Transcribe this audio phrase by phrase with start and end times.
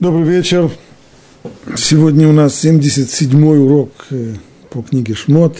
[0.00, 0.70] Добрый вечер.
[1.76, 4.32] Сегодня у нас 77-й урок э,
[4.70, 5.58] по книге Шмот.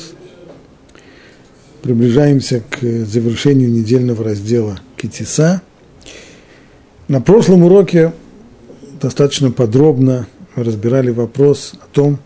[1.83, 5.61] Приближаемся к завершению недельного раздела Китиса.
[7.07, 8.15] На прошлом уроке
[9.03, 12.19] достаточно подробно разбирали вопрос о том,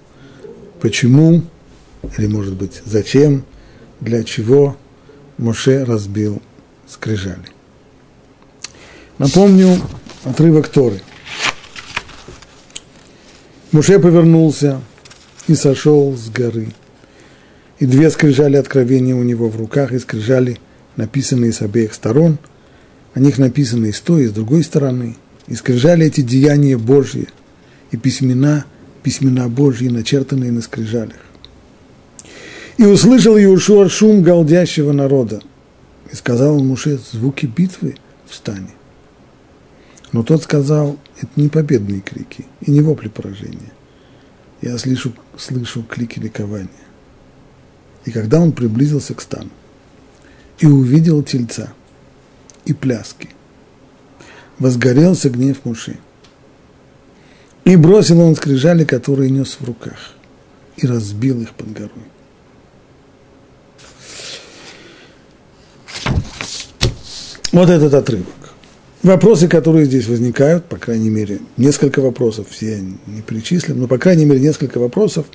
[0.80, 1.42] почему,
[2.16, 3.42] или может быть зачем,
[4.00, 4.76] для чего
[5.36, 6.40] Моше разбил
[6.86, 7.48] скрижали.
[9.18, 9.78] Напомню
[10.24, 11.02] отрывок Торы–
[13.74, 14.80] Муше повернулся
[15.48, 16.68] и сошел с горы.
[17.80, 20.60] И две скрижали откровения у него в руках, и скрижали,
[20.94, 22.38] написанные с обеих сторон,
[23.14, 25.16] о них написано и с той, и с другой стороны.
[25.48, 27.26] И скрижали эти деяния Божьи,
[27.90, 28.64] и письмена,
[29.02, 31.18] письмена Божьи, начертанные на скрижалях.
[32.76, 35.42] И услышал Иешуа шум галдящего народа.
[36.12, 37.96] И сказал Муше, звуки битвы
[38.28, 38.68] встань.
[40.12, 43.72] Но тот сказал, это не победные крики и не вопли поражения.
[44.60, 46.68] Я слышу, слышу клики ликования.
[48.04, 49.50] И когда он приблизился к стану
[50.58, 51.72] и увидел тельца
[52.64, 53.30] и пляски,
[54.58, 55.98] возгорелся гнев Муши.
[57.64, 60.14] И бросил он скрижали, которые нес в руках,
[60.76, 61.90] и разбил их под горой.
[67.52, 68.43] Вот этот отрывок.
[69.04, 74.24] Вопросы, которые здесь возникают, по крайней мере, несколько вопросов, все не перечислим, но, по крайней
[74.24, 75.26] мере, несколько вопросов.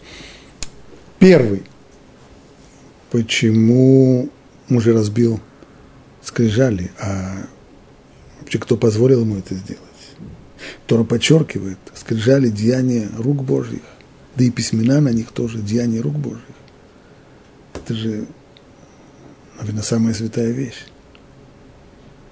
[1.19, 1.61] Первый.
[3.11, 4.27] Почему
[4.69, 5.39] муж разбил
[6.23, 7.45] скрижали, а
[8.41, 9.83] вообще кто позволил ему это сделать?
[10.87, 13.83] Тора подчеркивает, скрижали деяния рук Божьих,
[14.35, 16.41] да и письмена на них тоже деяния рук Божьих.
[17.75, 18.25] Это же,
[19.59, 20.87] наверное, самая святая вещь.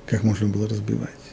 [0.07, 1.26] Как можно было разбивать?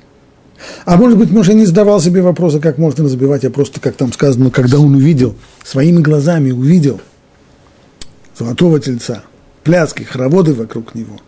[0.85, 4.13] А может быть, может, не задавал себе вопроса, как можно разбивать, а просто, как там
[4.13, 7.01] сказано, когда он увидел, своими глазами увидел
[8.39, 9.25] золотого тельца,
[9.63, 11.19] пляски, хороводы вокруг него,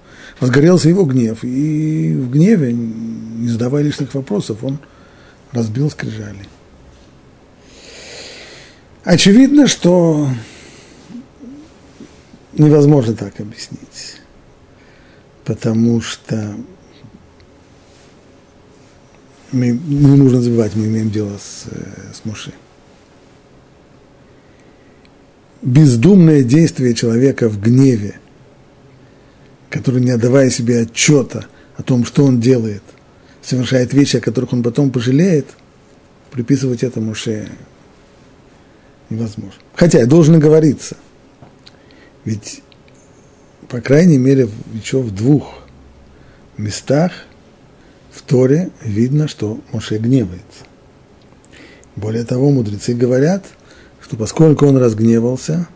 [0.41, 4.79] возгорелся его гнев, и в гневе, не задавая лишних вопросов, он
[5.53, 6.47] разбил скрижали.
[9.05, 10.29] Очевидно, что
[12.53, 14.21] невозможно так объяснить,
[15.45, 16.57] потому что
[19.53, 22.53] мы, не нужно забывать, мы имеем дело с, э, с Моше.
[25.63, 28.21] Бездумное действие человека в гневе,
[29.71, 31.47] который, не отдавая себе отчета
[31.77, 32.83] о том, что он делает,
[33.43, 35.47] совершает вещи, о которых он потом пожалеет,
[36.31, 37.49] приписывать это Моше
[39.11, 39.61] невозможно.
[39.75, 40.97] Хотя, должен говориться,
[42.25, 42.63] ведь,
[43.69, 45.63] по крайней мере, еще в двух
[46.57, 47.13] местах–
[48.27, 50.65] Торе видно, что Моше гневается.
[51.95, 53.45] Более того, мудрецы говорят,
[54.01, 55.69] что поскольку он разгневался,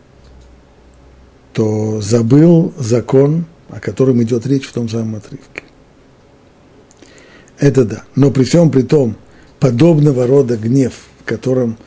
[1.53, 5.63] то забыл закон, о котором идет речь в том самом отрывке.
[7.59, 8.03] Это да.
[8.15, 9.15] Но при всем при том,
[9.59, 11.77] подобного рода гнев, в котором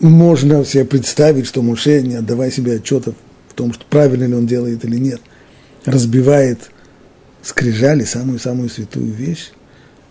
[0.00, 3.12] можно себе представить, что Муше, не отдавая себе отчета
[3.48, 5.20] в том, что правильно ли он делает или нет,
[5.84, 6.70] разбивает
[7.44, 9.50] скрижали, самую-самую святую вещь,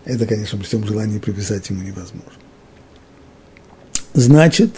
[0.04, 2.32] это, конечно, при всем желании приписать ему невозможно.
[4.14, 4.70] Значит,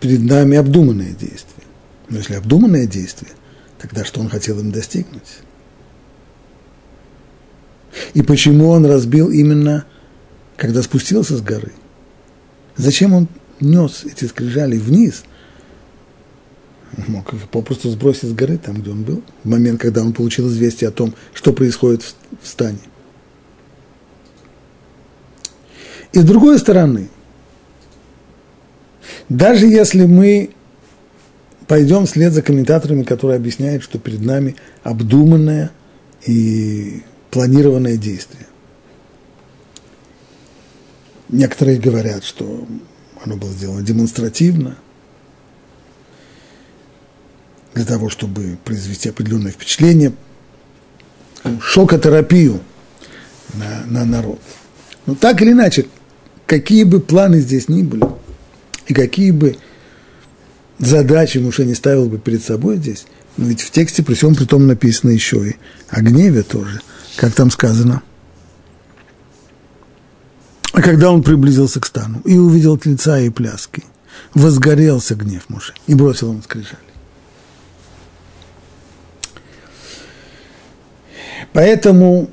[0.00, 1.66] перед нами обдуманное действие.
[2.08, 3.32] Но если обдуманное действие,
[3.78, 5.40] тогда что он хотел им достигнуть?
[8.14, 9.84] И почему он разбил именно,
[10.56, 11.72] когда спустился с горы?
[12.76, 13.28] Зачем он
[13.60, 15.24] нес эти скрижали вниз–
[17.08, 20.48] мог их попросту сбросить с горы, там, где он был, в момент, когда он получил
[20.48, 22.78] известие о том, что происходит в стане.
[26.12, 27.08] И с другой стороны,
[29.28, 30.50] даже если мы
[31.66, 35.70] пойдем вслед за комментаторами, которые объясняют, что перед нами обдуманное
[36.26, 38.46] и планированное действие.
[41.30, 42.66] Некоторые говорят, что
[43.24, 44.76] оно было сделано демонстративно–
[47.74, 50.12] для того, чтобы произвести определенное впечатление,
[51.60, 52.60] шокотерапию
[53.54, 54.40] на, на народ.
[55.06, 55.86] Но так или иначе,
[56.46, 58.04] какие бы планы здесь ни были,
[58.86, 59.56] и какие бы
[60.78, 64.44] задачи Муше не ставил бы перед собой здесь, но ведь в тексте при всем при
[64.44, 65.56] том написано еще и
[65.88, 66.80] о гневе тоже,
[67.16, 68.02] как там сказано.
[70.72, 73.84] А когда он приблизился к стану и увидел тельца и пляски,
[74.34, 76.91] возгорелся гнев Муше и бросил он скрижали.
[81.52, 82.30] Поэтому,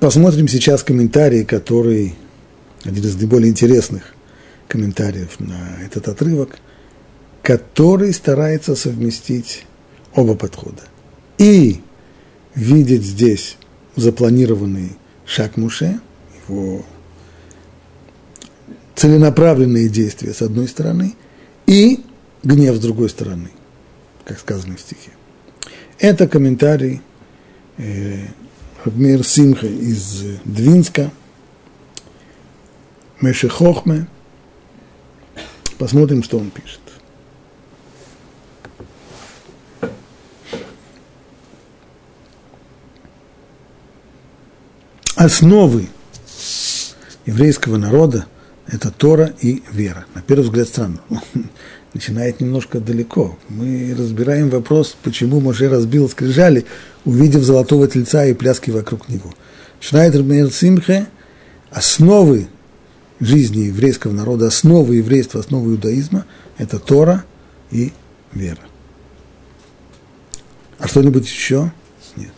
[0.00, 2.14] Посмотрим сейчас комментарий, который
[2.84, 4.14] один из наиболее интересных
[4.68, 6.58] комментариев на этот отрывок,
[7.42, 9.64] который старается совместить
[10.14, 10.82] оба подхода.
[11.38, 11.80] И
[12.54, 13.56] видеть здесь
[13.94, 15.98] запланированный шаг Муше,
[16.46, 16.84] его
[18.96, 21.14] целенаправленные действия с одной стороны
[21.66, 22.04] и
[22.42, 23.50] гнев с другой стороны,
[24.26, 25.12] как сказано в стихе.
[25.98, 27.00] Это комментарий
[27.78, 28.26] э,
[28.86, 31.10] Мир Симха из Двинска,
[33.20, 34.06] Мешехохме.
[35.78, 36.80] Посмотрим, что он пишет.
[45.16, 45.88] Основы
[47.24, 48.26] еврейского народа–
[48.66, 50.04] это Тора и вера.
[50.14, 51.00] На первый взгляд странно.
[51.96, 53.38] Начинает немножко далеко.
[53.48, 56.66] Мы разбираем вопрос, почему Моше разбил скрижали,
[57.06, 59.32] увидев золотого тельца и пляски вокруг него.
[59.78, 61.06] Начинает Рабмейр Симхе
[61.70, 62.48] основы
[63.18, 66.26] жизни еврейского народа, основы еврейства, основы иудаизма–
[66.58, 67.24] это Тора
[67.70, 67.94] и
[68.34, 68.60] вера.
[70.78, 71.72] А что-нибудь еще?
[72.14, 72.32] Нет.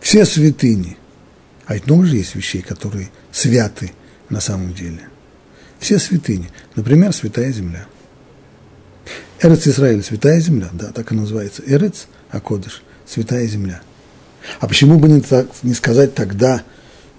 [0.00, 0.96] Все святыни,
[1.66, 3.92] а ведь много же есть вещей, которые святы
[4.30, 5.02] на самом деле.
[5.80, 6.48] Все святыни.
[6.76, 7.86] Например, святая земля.
[9.42, 11.62] Эрец Израиль– святая земля, да, так и называется.
[11.66, 13.82] Эрец, а Кодыш– святая земля.
[14.60, 16.62] А почему бы не, так, не сказать тогда,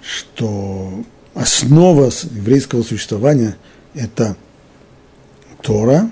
[0.02, 1.04] что
[1.34, 3.58] основа еврейского существования–
[3.94, 4.38] это
[5.62, 6.12] Тора,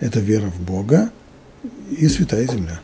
[0.00, 1.10] это вера в Бога
[1.90, 2.80] и святая земля.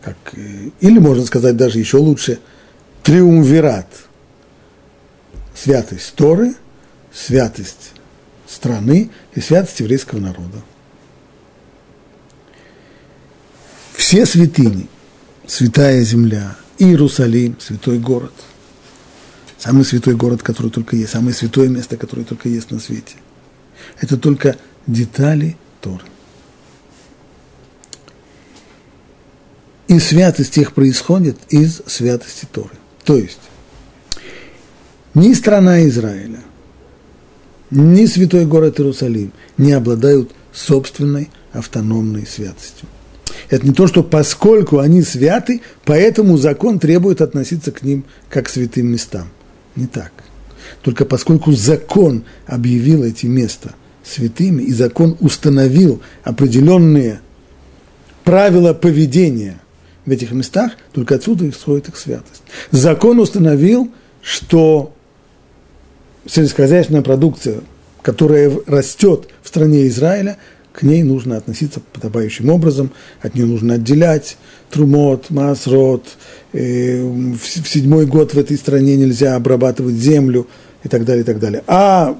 [0.00, 2.40] Как, э, или можно сказать даже еще лучше
[3.02, 3.88] триумвират.
[5.54, 6.54] Святость Торы,
[7.12, 7.92] святость
[8.48, 10.62] страны и святость еврейского народа.
[13.94, 14.88] Все святыни,
[15.46, 18.32] святая земля, Иерусалим, святой город,
[19.58, 23.16] самый святой город, который только есть, самое святое место, которое только есть на свете.
[24.00, 24.56] Это только
[24.86, 26.04] детали Торы.
[29.88, 32.76] И святость их происходит из святости Торы.
[33.04, 33.40] То есть,
[35.14, 36.40] ни страна Израиля,
[37.70, 42.88] ни святой город Иерусалим не обладают собственной автономной святостью.
[43.50, 48.48] Это не то, что поскольку они святы, поэтому закон требует относиться к ним как к
[48.48, 49.28] святым местам.
[49.76, 50.12] Не так.
[50.82, 53.74] Только поскольку закон объявил эти места
[54.04, 57.20] святыми, и закон установил определенные
[58.24, 59.60] правила поведения–
[60.08, 62.42] в этих местах, только отсюда исходит их святость.
[62.70, 63.92] Закон установил,
[64.22, 64.94] что
[66.28, 67.60] сельскохозяйственная продукция,
[68.02, 70.36] которая растет в стране Израиля,
[70.72, 74.36] к ней нужно относиться подобающим образом, от нее нужно отделять
[74.70, 76.04] трумот, масрот,
[76.52, 80.46] э, в, в седьмой год в этой стране нельзя обрабатывать землю
[80.84, 81.64] и так далее, и так далее.
[81.66, 82.16] А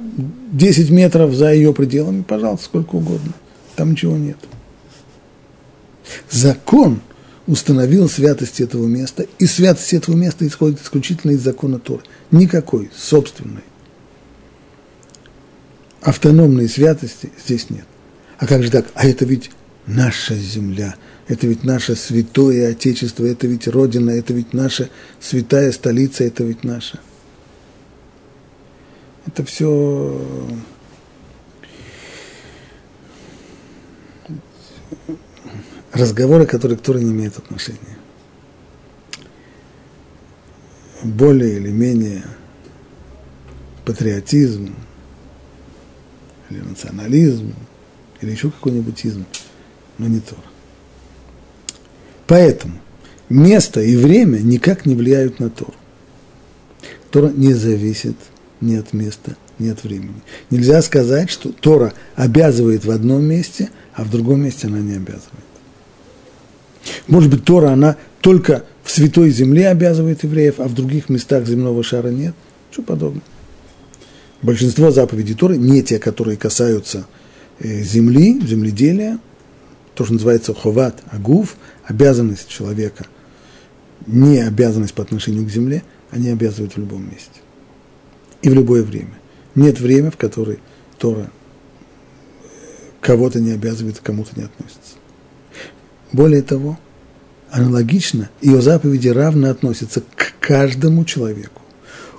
[0.52, 3.32] 10 метров за ее пределами, пожалуйста, сколько угодно,
[3.76, 4.38] там ничего нет.
[6.28, 7.00] Закон
[7.46, 12.02] установил святость этого места, и святость этого места исходит исключительно из закона Торы.
[12.32, 13.62] Никакой собственной
[16.00, 17.84] автономной святости здесь нет.
[18.38, 18.86] А как же так?
[18.94, 19.50] А это ведь
[19.86, 20.94] наша земля,
[21.26, 24.90] это ведь наше святое Отечество, это ведь Родина, это ведь наша
[25.20, 27.00] святая столица, это ведь наша.
[29.26, 30.20] Это все
[35.92, 37.98] разговоры, которые к Торе не имеют отношения.
[41.02, 42.24] Более или менее
[43.84, 44.74] патриотизм,
[46.50, 47.54] или национализм,
[48.20, 49.24] или еще какой-нибудь изм,
[49.98, 50.42] но не Тора.
[52.26, 52.74] Поэтому
[53.28, 55.74] место и время никак не влияют на Тору.
[57.10, 58.16] Тора не зависит
[58.60, 60.20] ни от места, ни от времени.
[60.50, 65.44] Нельзя сказать, что Тора обязывает в одном месте, а в другом месте она не обязывает.
[67.06, 71.82] Может быть, Тора, она только в святой земле обязывает евреев, а в других местах земного
[71.82, 72.34] шара нет?
[72.70, 73.22] Что подобное.
[74.42, 77.06] Большинство заповедей Торы, не те, которые касаются
[77.58, 79.18] э, земли, земледелия,
[79.94, 83.06] то, что называется ховат, агуф, обязанность человека,
[84.06, 87.40] не обязанность по отношению к земле, они обязывают в любом месте.
[88.42, 89.18] И в любое время.
[89.56, 90.58] Нет времени, в которое
[90.98, 91.30] Тора
[92.42, 92.46] э,
[93.00, 94.94] кого-то не обязывает, кому-то не относится.
[96.12, 96.78] Более того,
[97.50, 101.62] аналогично ее заповеди равно относятся к каждому человеку.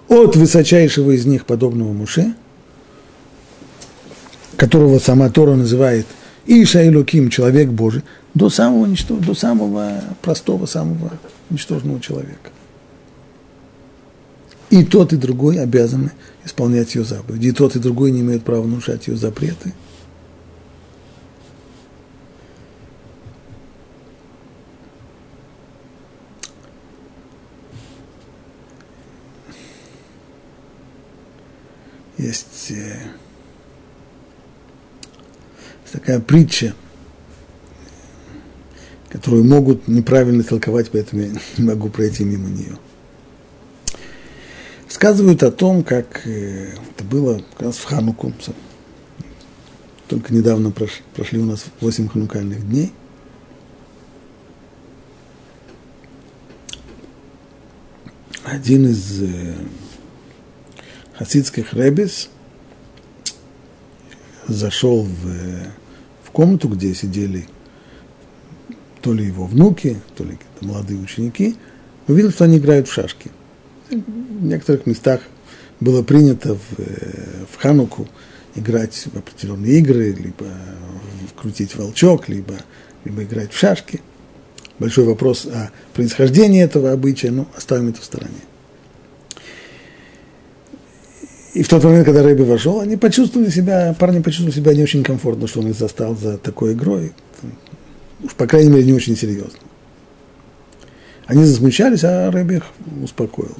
[0.09, 2.33] От высочайшего из них, подобного Муше,
[4.57, 6.07] которого сама Тора называет
[6.47, 11.11] Иша Илуким, человек Божий, до самого ничто, до самого простого, самого
[11.51, 12.49] ничтожного человека.
[14.71, 16.11] И тот, и другой обязаны
[16.43, 17.47] исполнять ее заповеди.
[17.47, 19.73] И тот, и другой не имеют права нарушать ее запреты.
[32.19, 32.99] Есть э,
[35.89, 36.75] такая притча,
[39.07, 42.77] которую могут неправильно толковать, поэтому я не могу пройти мимо нее.
[44.89, 48.33] Сказывают о том, как э, это было как раз в Хануку.
[50.09, 52.91] Только недавно прошли у нас 8 ханукальных дней.
[58.43, 59.53] Один из э,
[61.19, 62.29] хасидских ребес
[64.47, 65.27] зашел в,
[66.23, 67.45] в комнату, где сидели
[69.01, 71.57] то ли его внуки, то ли молодые ученики,
[72.07, 73.31] увидел, что они играют в шашки.
[73.89, 75.21] В некоторых местах
[75.81, 76.77] было принято в,
[77.51, 78.07] в Хануку
[78.55, 80.45] играть в определенные игры, либо
[81.35, 82.55] крутить волчок, либо,
[83.03, 84.01] либо играть в шашки.
[84.79, 88.39] Большой вопрос о происхождении этого обычая, но оставим это в стороне.
[91.53, 95.03] И в тот момент, когда Рэби вошел, они почувствовали себя, парни почувствовали себя не очень
[95.03, 97.13] комфортно, что он их застал за такой игрой.
[98.23, 99.59] Уж, по крайней мере, не очень серьезно.
[101.25, 102.65] Они засмущались, а Рэби их
[103.01, 103.55] успокоил.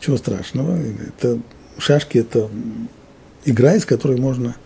[0.00, 0.78] Чего страшного?
[1.08, 1.38] Это,
[1.78, 2.48] шашки– это
[3.44, 4.56] игра, из которой можно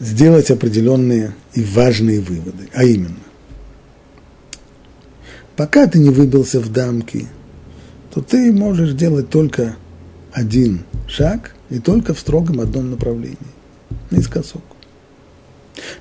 [0.00, 2.68] сделать определенные и важные выводы.
[2.72, 3.16] А именно,
[5.56, 7.28] пока ты не выбился в дамки,
[8.12, 9.76] то ты можешь делать только
[10.32, 13.38] один шаг и только в строгом одном направлении,
[14.10, 14.62] наискосок.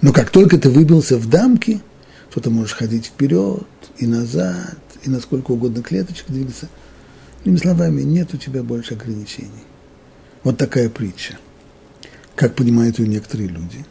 [0.02, 1.82] Но как только ты выбился в дамки,
[2.34, 3.66] то ты можешь ходить вперед
[3.98, 6.70] и назад, и насколько угодно клеточек двигаться.
[7.44, 9.66] Иными словами, нет у тебя больше ограничений.
[10.44, 11.38] Вот такая притча.
[12.36, 13.86] Как понимают ее некоторые люди,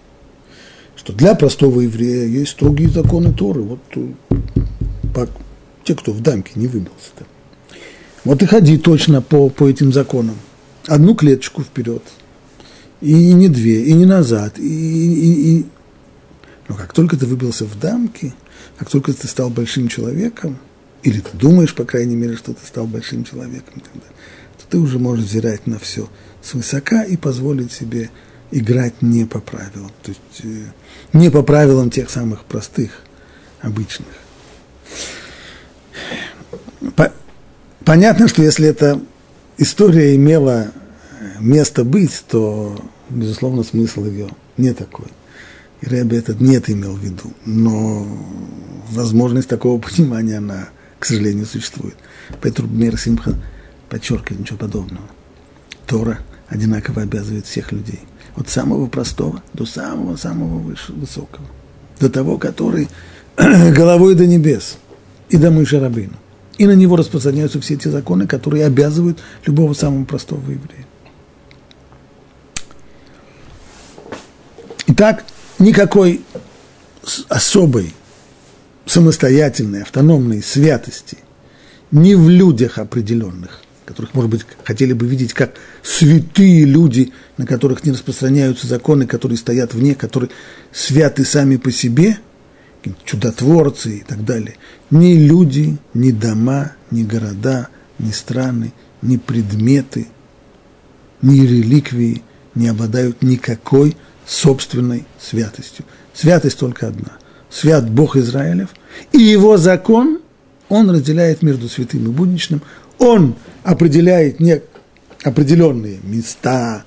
[0.96, 3.62] что для простого еврея есть строгие законы Торы.
[3.62, 5.26] Вот э,
[5.84, 7.24] те, кто в дамке не выбился-то.
[8.24, 10.36] Вот и ходи точно по, по этим законам.
[10.86, 12.02] Одну клеточку вперед.
[13.00, 14.58] И не две, и не назад.
[14.58, 15.66] И, и, и...
[16.68, 18.34] Но как только ты выбился в дамки,
[18.78, 20.58] как только ты стал большим человеком,
[21.02, 24.06] или ты думаешь, по крайней мере, что ты стал большим человеком, тогда,
[24.58, 26.08] то ты уже можешь взирать на все
[26.42, 28.10] свысока и позволить себе
[28.50, 29.90] играть не по правилам.
[30.02, 30.64] То есть э,
[31.14, 33.02] не по правилам тех самых простых,
[33.60, 34.08] обычных.
[37.84, 39.00] Понятно, что если эта
[39.56, 40.68] история имела
[41.40, 45.06] место быть, то, безусловно, смысл ее не такой.
[45.80, 48.06] И Рэбби этот нет имел в виду, но
[48.90, 50.68] возможность такого понимания, она,
[50.98, 51.96] к сожалению, существует.
[52.42, 53.34] Поэтому Мер Симха
[53.88, 55.06] подчеркивает ничего подобного.
[55.86, 58.00] Тора одинаково обязывает всех людей.
[58.36, 61.46] От самого простого до самого-самого высокого.
[61.98, 62.88] До того, который
[63.36, 64.76] головой до небес
[65.30, 66.14] и до Мыши Рабыну
[66.60, 70.86] и на него распространяются все эти законы, которые обязывают любого самого простого еврея.
[74.88, 75.24] Итак,
[75.58, 76.20] никакой
[77.30, 77.94] особой,
[78.84, 81.16] самостоятельной, автономной святости
[81.92, 87.84] ни в людях определенных, которых, может быть, хотели бы видеть как святые люди, на которых
[87.84, 90.30] не распространяются законы, которые стоят вне, которые
[90.72, 92.18] святы сами по себе–
[93.04, 94.56] чудотворцы и так далее.
[94.90, 97.68] Ни люди, ни дома, ни города,
[97.98, 98.72] ни страны,
[99.02, 100.08] ни предметы,
[101.22, 102.22] ни реликвии
[102.54, 103.96] не обладают никакой
[104.26, 105.84] собственной святостью.
[106.14, 107.18] Святость только одна.
[107.50, 108.70] Свят Бог Израилев,
[109.12, 110.20] и его закон
[110.68, 112.62] он разделяет между святым и будничным.
[112.98, 113.34] Он
[113.64, 114.62] определяет не
[115.24, 116.84] определенные места,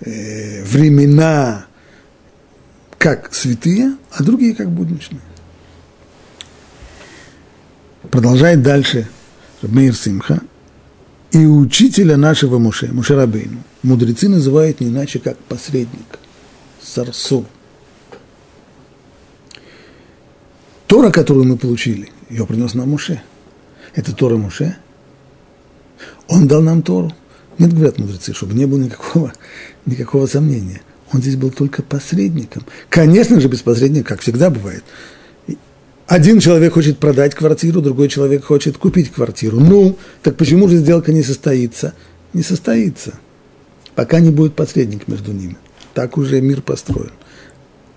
[0.00, 1.66] э, времена,
[2.96, 5.20] как святые, а другие как будничные.
[8.10, 9.08] Продолжает дальше
[9.62, 10.40] Рабмейр Симха.
[11.32, 16.20] И учителя нашего Муше, Муше Рабейну, мудрецы называют не иначе, как посредник,
[16.80, 17.44] сарсу.
[20.86, 23.20] Тора, которую мы получили, ее принес нам Муше.
[23.94, 24.76] Это Тора Муше.
[26.28, 27.12] Он дал нам Тору.
[27.58, 29.32] Нет, говорят мудрецы, чтобы не было никакого,
[29.86, 30.82] никакого сомнения.
[31.12, 32.64] Он здесь был только посредником.
[32.88, 34.84] Конечно же, без посредника, как всегда бывает.
[36.06, 39.58] Один человек хочет продать квартиру, другой человек хочет купить квартиру.
[39.58, 41.94] Ну, так почему же сделка не состоится?
[42.34, 43.14] Не состоится,
[43.94, 45.56] пока не будет посредник между ними.
[45.94, 47.12] Так уже мир построен.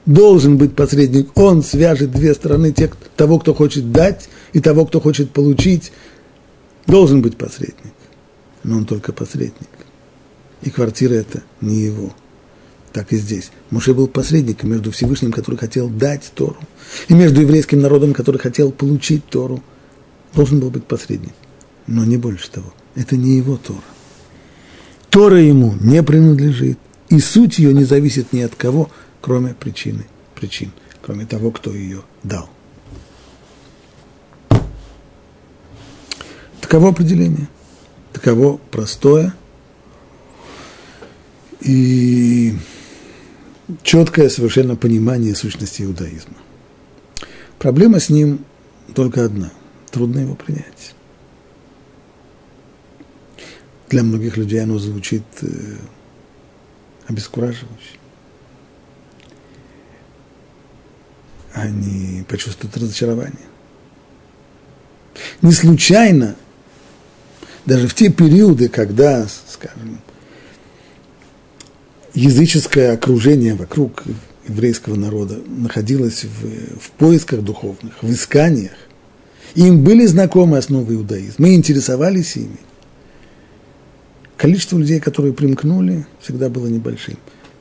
[0.05, 1.37] должен быть посредник.
[1.37, 5.91] Он свяжет две стороны, тех, того, кто хочет дать, и того, кто хочет получить.
[6.85, 7.93] Должен быть посредник.
[8.63, 9.69] Но он только посредник.
[10.61, 12.13] И квартира это не его.
[12.93, 13.51] Так и здесь.
[13.69, 16.57] Муше был посредником между Всевышним, который хотел дать Тору,
[17.07, 19.61] и между еврейским народом, который хотел получить Тору.
[20.33, 21.33] Должен был быть посредник.
[21.85, 22.73] Но не больше того.
[22.95, 23.81] Это не его Тора.
[25.09, 26.77] Тора ему не принадлежит,
[27.09, 28.89] и суть ее не зависит ни от кого,
[29.21, 32.49] кроме причины, причин, кроме того, кто ее дал.
[36.61, 37.47] Таково определение.
[38.11, 39.33] Таково простое
[41.61, 42.55] и
[43.83, 46.35] четкое совершенно понимание сущности иудаизма.
[47.59, 48.45] Проблема с ним
[48.93, 49.51] только одна.
[49.91, 50.93] Трудно его принять.
[53.89, 55.47] Для многих людей оно звучит э,
[57.07, 57.97] обескураживающе.
[61.53, 63.47] Они почувствуют разочарование.
[65.41, 66.35] Не случайно,
[67.65, 69.99] даже в те периоды, когда, скажем,
[72.13, 74.03] языческое окружение вокруг
[74.47, 78.77] еврейского народа находилось в, в поисках духовных, в исканиях,
[79.55, 82.57] им были знакомы основы иудаизма, мы интересовались ими
[84.37, 87.17] количество людей, которые примкнули, всегда было небольшим.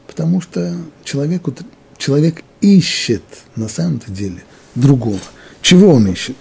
[0.07, 1.55] Потому что человеку,
[1.97, 3.25] человек ищет
[3.57, 5.21] на самом-то деле другого.
[5.63, 6.37] Чего он ищет?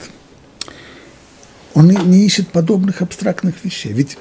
[1.74, 3.92] Он не ищет подобных абстрактных вещей.
[3.92, 4.18] Ведь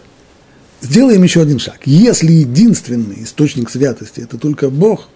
[0.84, 1.80] сделаем еще один шаг.
[1.84, 5.08] Если единственный источник святости– это только Бог,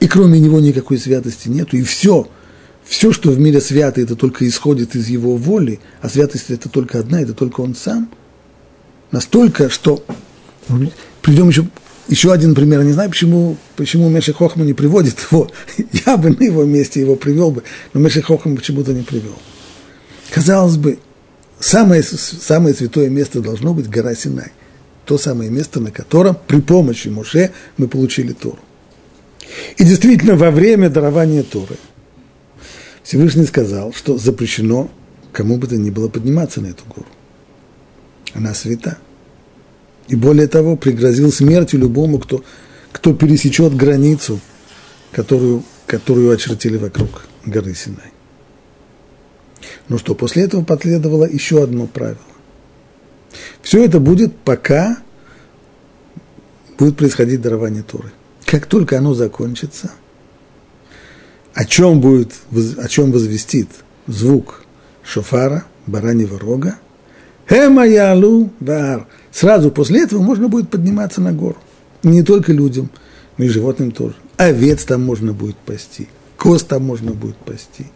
[0.00, 2.28] и кроме Него никакой святости нету, и все,
[2.84, 6.98] все, что в мире свято, это только исходит из Его воли, а святость– это только
[6.98, 8.10] одна, это только Он сам–
[9.10, 10.04] Настолько, что
[11.22, 11.66] приведем еще,
[12.08, 12.82] еще один пример.
[12.82, 15.50] Не знаю, почему, почему Меша Хохма не приводит его.
[16.06, 17.62] Я бы на его месте его привел бы,
[17.92, 19.36] но Меша Хохма почему-то не привел.
[20.30, 20.98] Казалось бы,
[21.60, 24.52] самое, самое святое место должно быть гора Синай.
[25.04, 28.58] То самое место, на котором при помощи Моше мы получили Тору.
[29.76, 31.76] И действительно, во время дарования Торы
[33.04, 34.90] Всевышний сказал, что запрещено
[35.32, 37.06] кому бы то ни было подниматься на эту гору
[38.36, 38.98] она свята.
[40.08, 42.44] И более того, пригрозил смертью любому, кто,
[42.92, 44.40] кто пересечет границу,
[45.10, 48.12] которую, которую очертили вокруг горы Синай.
[49.88, 52.18] Ну что, после этого последовало еще одно правило.
[53.62, 54.98] Все это будет, пока
[56.78, 58.12] будет происходить дарование Торы.
[58.44, 59.92] Как только оно закончится,
[61.54, 62.32] о чем, будет,
[62.78, 63.68] о чем возвестит
[64.06, 64.62] звук
[65.02, 66.76] шофара, бараньего рога,
[67.48, 69.06] Хемаялу бар.
[69.30, 71.58] Сразу после этого можно будет подниматься на гору.
[72.02, 72.90] Не только людям,
[73.36, 74.16] но и животным тоже.
[74.36, 77.86] Овец там можно будет пасти, коз там можно будет пасти.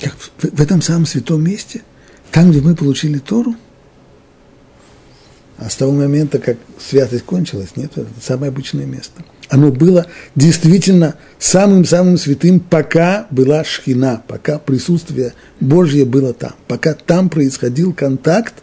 [0.00, 1.82] Как в, в этом самом святом месте,
[2.30, 3.54] там, где мы получили Тору,
[5.56, 11.16] а с того момента, как святость кончилась, нет, это самое обычное место– оно было действительно
[11.38, 18.54] самым-самым святым, пока была шхина, пока присутствие Божье было там, пока там происходил контакт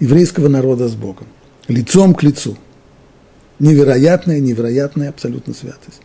[0.00, 1.26] еврейского народа с Богом,
[1.68, 2.58] лицом к лицу.
[3.60, 6.00] Невероятная, невероятная абсолютно святость.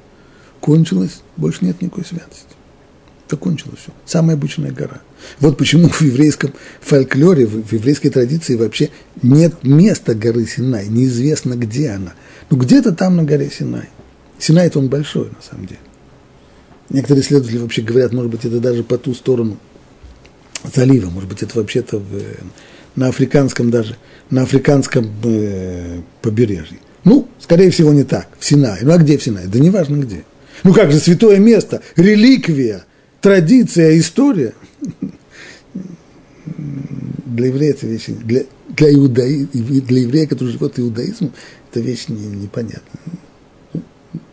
[0.60, 2.49] Кончилась, больше нет никакой святости.
[3.30, 3.92] Закончилось все.
[4.06, 5.02] Самая обычная гора.
[5.40, 8.90] Вот почему в еврейском фольклоре, в еврейской традиции вообще
[9.22, 12.14] нет места горы Синай, неизвестно где она–
[12.50, 13.90] ну, где-то там на горе Синай.
[14.40, 15.80] Синай это он большой, на самом деле.
[16.90, 19.58] Некоторые исследователи вообще говорят, может быть, это даже по ту сторону
[20.74, 22.22] залива, может быть, это вообще-то в,
[22.96, 23.98] на африканском даже,
[24.32, 26.80] на африканском э, побережье.
[27.04, 28.80] Ну, скорее всего, не так, в Синае.
[28.82, 29.48] Ну, а где в Синае?
[29.48, 30.24] Да неважно где.
[30.64, 32.86] Ну, как же, святое место, реликвия,
[33.22, 34.54] традиция, история.
[37.26, 41.32] Для еврея это вещи, для, для, иудаи, для еврея, который живет иудаизмом,
[41.70, 43.04] это вещь не, непонятная.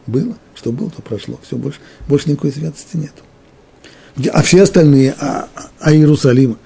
[0.07, 1.39] Было, что было, то прошло.
[1.43, 3.13] Все, больше, больше никакой святости нет.
[4.33, 6.59] А все остальные, а, а Иерусалим?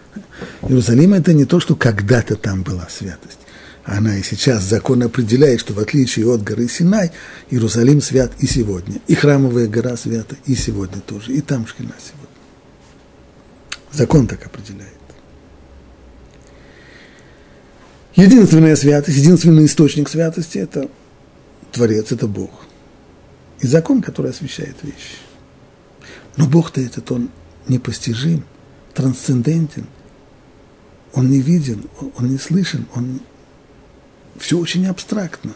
[0.62, 3.38] Иерусалим это не то, что когда-то там была святость.
[3.84, 7.12] Она и сейчас закон определяет, что в отличие от горы Синай,
[7.50, 9.00] Иерусалим свят и сегодня.
[9.06, 11.32] И храмовая гора свята и сегодня тоже.
[11.32, 12.28] И там Шхина сегодня.
[13.92, 14.94] Закон так определяет.
[18.14, 20.90] Единственная святость, единственный источник святости– это
[21.72, 22.50] Творец, это Бог.
[23.60, 25.16] И закон, который освещает вещи.
[26.36, 27.30] Но Бог-то этот, он
[27.66, 28.44] непостижим,
[28.94, 29.86] трансцендентен.
[31.12, 31.84] Он не виден,
[32.16, 33.20] он не слышен, он
[34.40, 35.52] все очень абстрактно.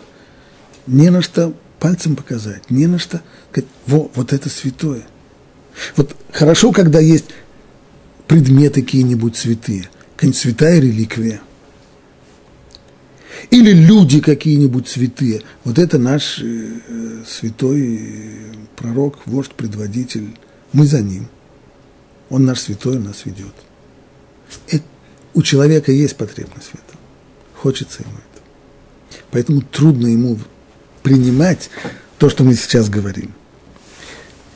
[0.87, 3.23] Не на что пальцем показать, не на что.
[3.87, 5.03] Во, вот это святое.
[5.97, 7.27] Вот хорошо, когда есть
[8.29, 11.41] предметы какие-нибудь святые, какая-нибудь святая реликвия.
[13.51, 15.43] Или люди какие-нибудь святые.
[15.65, 18.01] Вот это наш э, святой
[18.77, 20.37] пророк, вождь, предводитель.
[20.73, 21.29] Мы за ним.
[22.31, 23.55] Он наш святой, он нас ведет.
[24.69, 24.85] Это,
[25.35, 26.99] у человека есть потребность в этом.
[27.57, 28.34] Хочется ему это.
[29.35, 30.39] Поэтому трудно ему
[31.03, 31.69] принимать
[32.19, 33.33] то, что мы сейчас говорим.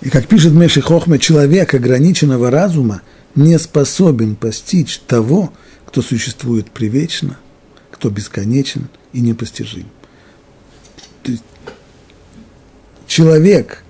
[0.02, 3.02] И как пишет Меши Хохме, человек ограниченного разума
[3.34, 5.52] не способен постичь того,
[5.84, 7.38] кто существует привечно,
[7.90, 9.88] кто бесконечен и непостижим.
[11.24, 11.44] То есть
[13.08, 13.82] человек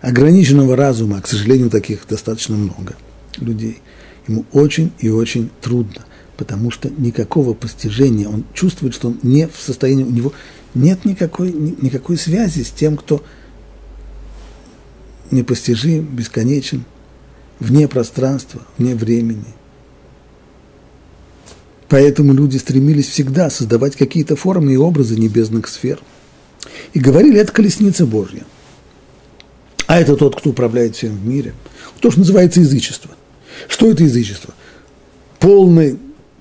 [0.00, 2.94] ограниченного разума, к сожалению, таких достаточно много
[3.38, 3.80] людей,
[4.28, 6.04] ему очень и очень трудно,
[6.38, 10.32] потому что никакого постижения, он чувствует, что он не в состоянии, у него
[10.72, 13.22] нет никакой, никакой связи с тем, кто
[15.32, 16.84] непостижим, бесконечен,
[17.58, 19.52] вне пространства, вне времени.
[21.88, 25.98] Поэтому люди стремились всегда создавать какие-то формы и образы небесных сфер.
[26.92, 28.44] И говорили, это колесница Божья.
[29.86, 31.54] А это тот, кто управляет всем в мире.
[32.00, 33.10] То, что называется язычество.
[33.66, 34.54] Что это язычество?
[35.40, 35.98] Полный,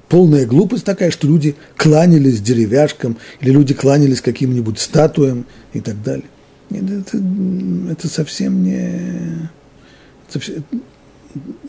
[0.10, 6.26] полная глупость такая, что люди кланялись деревяшкам, или люди кланялись каким-нибудь статуям и так далее.
[6.70, 7.18] Это,
[7.92, 9.50] это совсем не...
[10.30, 10.64] Совсем,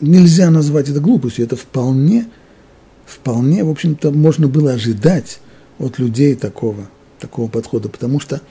[0.01, 2.27] нельзя назвать это глупостью, это вполне,
[3.05, 5.39] вполне, в общем-то, можно было ожидать
[5.77, 8.41] от людей такого, такого подхода, потому что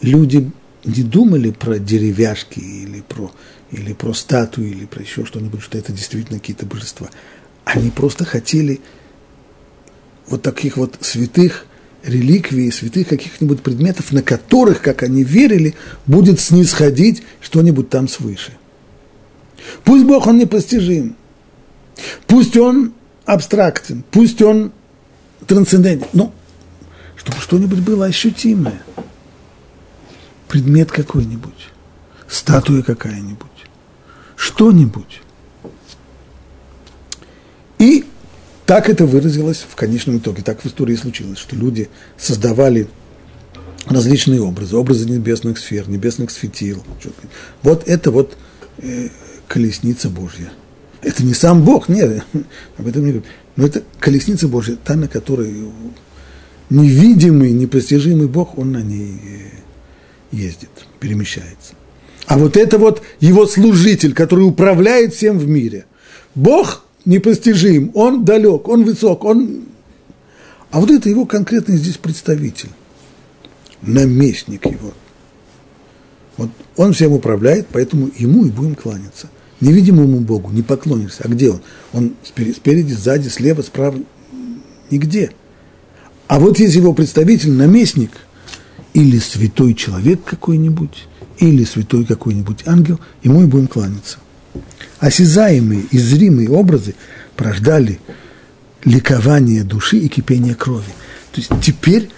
[0.00, 0.50] люди
[0.84, 3.30] не думали про деревяшки или про,
[3.70, 7.10] или про статуи, или про еще что-нибудь, что это действительно какие-то божества.
[7.72, 8.80] Они просто хотели
[10.26, 11.66] вот таких вот святых
[12.02, 18.56] реликвий, святых каких-нибудь предметов, на которых, как они верили, будет снисходить что-нибудь там свыше.
[19.84, 21.16] Пусть Бог, Он непостижим,
[22.26, 22.92] пусть Он
[23.24, 24.72] абстрактен, пусть Он
[25.46, 26.32] трансцендентен, но
[27.16, 28.82] чтобы что-нибудь было ощутимое,
[30.48, 31.68] предмет какой-нибудь,
[32.26, 33.46] статуя какая-нибудь,
[34.34, 35.20] что-нибудь.
[37.80, 38.04] И
[38.66, 42.86] так это выразилось в конечном итоге, так в истории случилось, что люди создавали
[43.86, 46.84] различные образы, образы небесных сфер, небесных светил.
[47.62, 48.36] Вот это вот
[48.78, 49.08] э,
[49.48, 50.52] колесница Божья.
[51.00, 52.22] Это не сам Бог, нет,
[52.76, 53.30] об этом не говорит.
[53.56, 55.52] Но это колесница Божья, та, на которой
[56.68, 59.20] невидимый, непостижимый Бог, он на ней
[60.32, 61.72] э, ездит, перемещается.
[62.26, 65.86] А вот это вот его служитель, который управляет всем в мире.
[66.34, 69.62] Бог непостижим, он далек, он высок, он...
[70.70, 72.70] А вот это его конкретный здесь представитель,
[73.82, 74.92] наместник его.
[76.36, 79.28] Вот он всем управляет, поэтому ему и будем кланяться.
[79.60, 81.24] Невидимому Богу не поклонишься.
[81.24, 81.60] А где он?
[81.92, 83.98] Он спереди, сзади, слева, справа,
[84.90, 85.32] нигде.
[86.28, 88.12] А вот есть его представитель, наместник,
[88.94, 91.08] или святой человек какой-нибудь,
[91.38, 94.18] или святой какой-нибудь ангел, ему и будем кланяться
[94.98, 96.94] осязаемые и зримые образы
[97.36, 98.00] порождали
[98.84, 100.92] ликование души и кипение крови.
[101.32, 102.10] То есть теперь,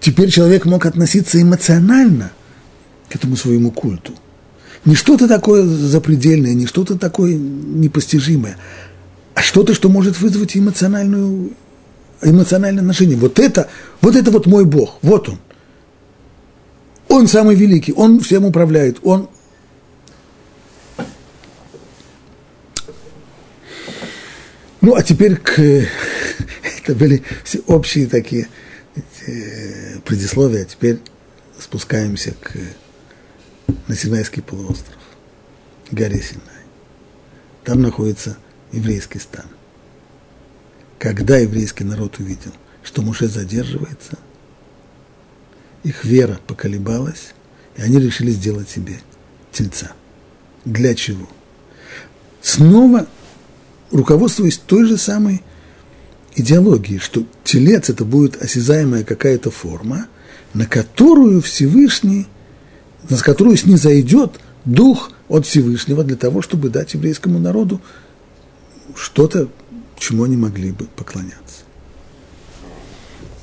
[0.00, 2.32] теперь человек мог относиться эмоционально
[3.08, 4.12] к этому своему культу.
[4.84, 8.56] Не что-то такое запредельное, не что-то такое непостижимое,
[9.34, 11.52] а что-то, что может вызвать эмоциональную,
[12.22, 13.16] эмоциональное отношение.
[13.16, 13.68] Вот это,
[14.00, 15.38] вот это вот мой Бог, вот он.
[17.08, 19.28] Он самый великий, он всем управляет, он
[24.80, 25.58] Ну, а теперь к...
[25.58, 28.48] Это были все общие такие
[29.26, 31.00] э, предисловия, теперь
[31.58, 32.56] спускаемся к,
[33.88, 35.00] на Синайский полуостров,
[35.90, 36.42] горе Синай.
[37.64, 38.38] Там находится
[38.72, 39.46] еврейский стан.
[40.98, 44.18] Когда еврейский народ увидел, что Муше задерживается,
[45.84, 47.34] их вера поколебалась,
[47.76, 48.98] и они решили сделать себе
[49.52, 49.92] тельца.
[50.64, 51.28] Для чего?
[52.40, 53.06] Снова
[53.90, 55.42] руководствуясь той же самой
[56.34, 60.06] идеологией, что телец это будет осязаемая какая-то форма,
[60.54, 62.26] на которую Всевышний,
[63.08, 67.80] на которую снизойдет дух от Всевышнего для того, чтобы дать еврейскому народу
[68.94, 69.48] что-то,
[69.98, 71.64] чему они могли бы поклоняться.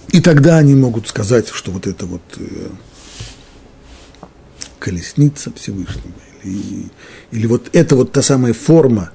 [0.10, 2.70] И тогда они могут сказать, что вот это вот э,
[4.80, 6.90] колесница Всевышнего, или,
[7.32, 9.12] или вот это вот та самая форма,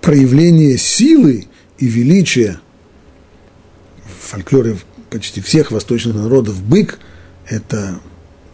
[0.00, 1.46] проявление силы
[1.78, 2.60] и величия
[4.04, 4.78] в фольклоре
[5.10, 6.98] почти всех восточных народов бык–
[7.48, 8.00] это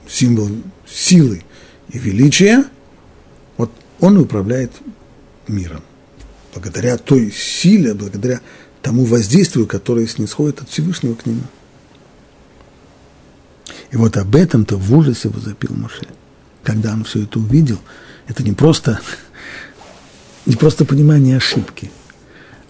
[0.09, 0.49] символ
[0.87, 1.43] силы
[1.91, 2.65] и величия,
[3.57, 4.73] вот он управляет
[5.47, 5.83] миром.
[6.53, 8.41] Благодаря той силе, благодаря
[8.83, 11.43] тому воздействию, которое снисходит от Всевышнего к нему.
[13.91, 16.07] И вот об этом-то в ужасе возопил Моше.
[16.63, 17.79] Когда он все это увидел,
[18.27, 19.01] это не просто,
[20.47, 21.91] не просто понимание ошибки,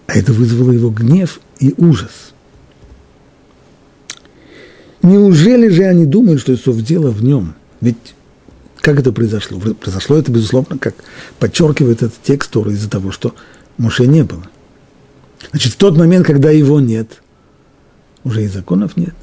[0.07, 2.33] а это вызвало его гнев и ужас.
[5.03, 7.55] Неужели же они думают, что все дело в нем?
[7.81, 8.15] Ведь
[8.81, 9.61] как это произошло?
[9.61, 10.95] Произошло это, безусловно, как
[11.39, 13.35] подчеркивает этот текст Тора из-за того, что
[13.79, 14.43] Моше не было.
[15.51, 17.23] Значит, в тот момент, когда его нет,
[18.25, 19.15] уже и законов нет.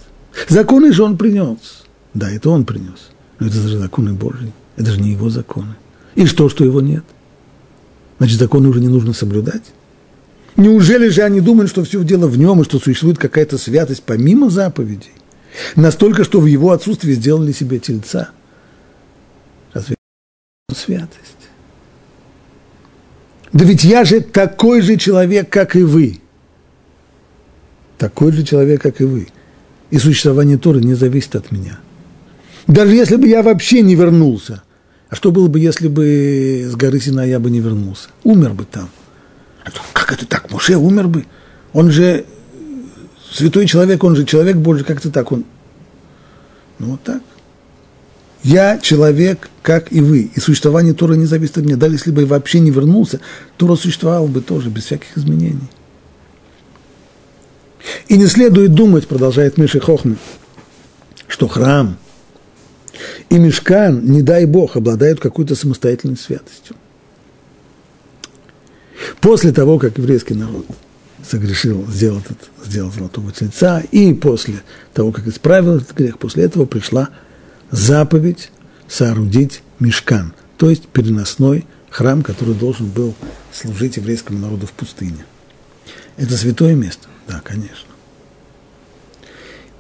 [0.48, 1.84] Законы же он принес.
[2.13, 3.10] Да, это он принес.
[3.39, 4.54] Но это же законы Божьи.
[4.78, 5.76] Это же не его законы.
[6.16, 7.04] И что, что его нет?
[8.24, 9.64] Значит, законы уже не нужно соблюдать?
[10.56, 14.50] Неужели же они думают, что все дело в нем, и что существует какая-то святость помимо
[14.50, 15.12] заповедей?
[15.76, 18.30] Настолько, что в его отсутствии сделали себе тельца.
[19.74, 19.98] Разве
[20.74, 21.50] святость?
[23.52, 26.22] Да ведь я же такой же человек, как и вы.
[27.98, 29.28] Такой же человек, как и вы.
[29.90, 31.78] И существование Торы не зависит от меня.
[32.68, 34.64] Даже если бы я вообще не вернулся.
[35.13, 38.10] А что было бы, если бы с горы Сина я бы не вернулся?
[38.23, 38.89] Умер бы там.
[39.63, 40.49] А как это так?
[40.49, 41.28] Моше умер бы?
[41.71, 42.26] Он же
[43.32, 45.32] святой человек, он же человек Божий, как это так?
[45.32, 45.45] Он...
[46.80, 47.21] Ну вот так.
[48.41, 51.78] Я человек, как и вы, и существование Тора не зависит от меня.
[51.78, 53.19] Даже если бы я вообще не вернулся,
[53.58, 55.69] Тора существовал бы тоже, без всяких изменений.
[58.08, 60.17] И не следует думать, продолжает Миша Хохман,
[61.28, 61.97] что храм
[63.30, 66.76] и мешкан, не дай Бог, обладают какой-то самостоятельной святостью.
[69.20, 70.66] После того, как еврейский народ
[71.28, 74.62] согрешил, сделал, этот, сделал золотого тельца, и после
[74.94, 77.10] того, как исправил этот грех, после этого пришла
[77.72, 78.52] заповедь
[78.88, 83.16] соорудить мешкан, то есть переносной храм, который должен был
[83.52, 85.26] служить еврейскому народу в пустыне.
[86.18, 87.08] Это святое место?
[87.28, 87.90] Да, конечно.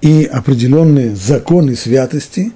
[0.01, 2.51] И определенные законы святости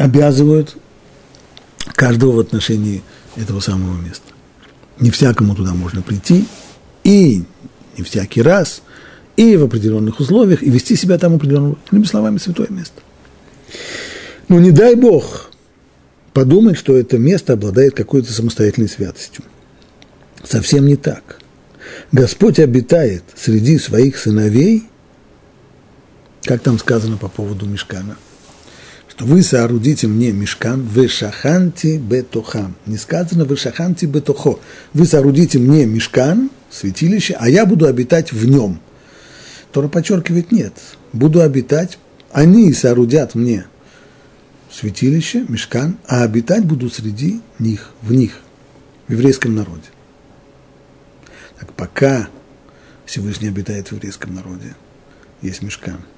[0.00, 0.78] обязывают
[1.94, 3.02] каждого в отношении
[3.36, 4.24] этого самого места.
[4.98, 6.46] Не всякому туда можно прийти,
[7.04, 7.44] и
[7.98, 8.80] не всякий раз,
[9.36, 13.02] и в определенных условиях, и вести себя там определенным, иными словами, святое место.
[14.48, 15.50] Но не дай Бог
[16.32, 19.44] подумать, что это место обладает какой-то самостоятельной святостью.
[20.42, 21.40] Совсем не так.
[22.10, 24.84] Господь обитает среди своих сыновей,
[26.44, 28.16] как там сказано по поводу Мешкана–
[29.20, 32.74] вы соорудите мне мешкан, вы шаханти бетохам.
[32.86, 34.58] Не сказано вы шаханти бетохо.
[34.94, 38.80] Вы соорудите мне мешкан, святилище, а я буду обитать в нем.
[39.72, 40.72] Тора подчеркивает, нет.
[41.12, 41.98] Буду обитать,
[42.32, 43.66] они соорудят мне
[44.72, 48.40] святилище, мешкан, а обитать буду среди них, в них,
[49.08, 49.82] в еврейском народе.
[51.58, 52.28] Так пока
[53.04, 54.74] Всевышний обитает в еврейском народе,
[55.42, 56.00] есть мешкан–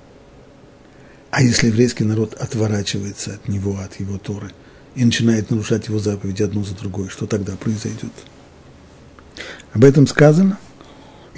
[1.32, 4.52] а если еврейский народ отворачивается от него, от его Торы,
[4.94, 8.12] и начинает нарушать его заповеди одну за другой, что тогда произойдет?
[9.72, 10.58] Об этом сказано.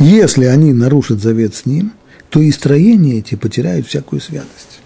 [0.01, 1.93] Если они нарушат завет с ним,
[2.29, 4.81] то и строения эти потеряют всякую святость.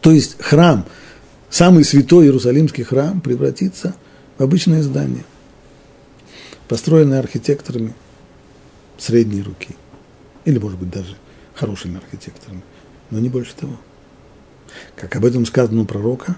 [0.00, 0.84] То есть храм,
[1.48, 3.94] самый святой Иерусалимский храм превратится
[4.38, 5.24] в обычное здание,
[6.66, 7.94] построенное архитекторами
[8.98, 9.76] средней руки,
[10.44, 11.14] или, может быть, даже
[11.54, 12.62] хорошими архитекторами
[13.12, 13.76] но не больше того.
[14.96, 16.36] Как об этом сказано у пророка,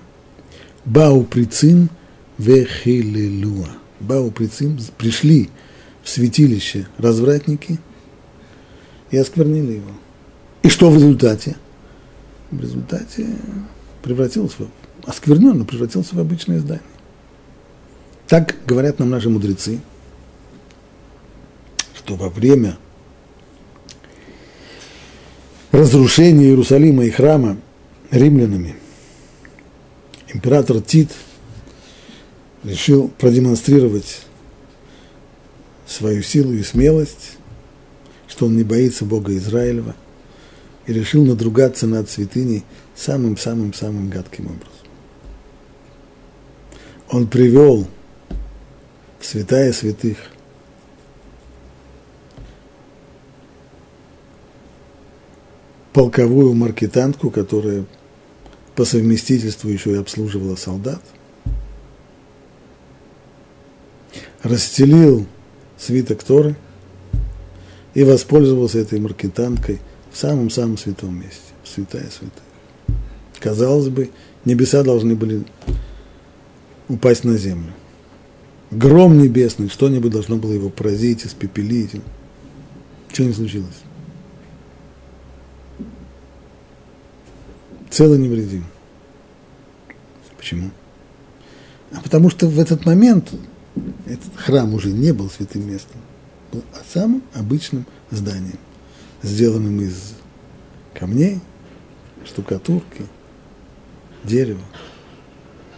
[0.85, 1.89] Бау прицин
[2.37, 3.69] вехилелуа.
[4.01, 5.51] Бау прицин пришли
[6.03, 7.79] в святилище развратники
[9.13, 9.93] и осквернили его.
[10.65, 11.57] И что в результате?
[12.51, 13.29] В результате
[14.03, 16.83] превратился в оскверненно превратился в обычное здание.
[18.27, 19.81] Так говорят нам наши мудрецы,
[21.95, 22.79] что во время
[25.75, 27.57] разрушения Иерусалима и храма
[28.13, 28.77] римлянами,
[30.33, 31.11] император Тит
[32.63, 34.21] решил продемонстрировать
[35.87, 37.39] свою силу и смелость,
[38.29, 39.97] что он не боится Бога Израилева,
[40.87, 44.71] и решил надругаться над святыней самым-самым-самым гадким образом.
[47.11, 47.89] Он привел
[49.19, 50.19] в святая святых
[55.95, 57.87] полковую маркетантку, которая
[58.75, 61.01] по совместительству еще и обслуживала солдат,
[64.43, 65.25] расстелил
[65.79, 66.57] свиток Торы
[67.95, 69.81] и воспользовался этой маркетанткой
[70.13, 71.41] в самом-самом святом месте.
[71.65, 72.43] святая святых.
[73.39, 74.11] Казалось бы,
[74.45, 75.45] небеса должны были
[76.89, 77.73] упасть на землю.
[78.73, 81.93] Гром небесный, что-нибудь должно было его поразить, испепелить.
[83.13, 83.84] Что не случилось?
[87.95, 88.65] Целый невредим.
[90.37, 90.73] Почему?
[91.93, 93.31] А потому что в этот момент
[94.05, 96.01] этот храм уже не был святым местом,
[96.51, 98.59] был самым обычным зданием,
[99.23, 100.15] сделанным из
[100.93, 101.39] камней,
[102.25, 103.07] штукатурки,
[104.25, 104.65] дерева,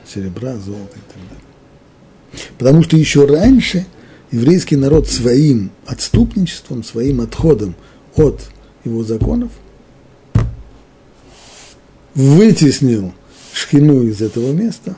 [0.07, 2.47] серебра, золота и так далее.
[2.57, 3.85] Потому что еще раньше
[4.31, 7.75] еврейский народ своим отступничеством, своим отходом
[8.15, 8.41] от
[8.85, 9.53] его законов
[12.17, 13.15] вытеснил
[13.53, 14.97] шхину из этого места,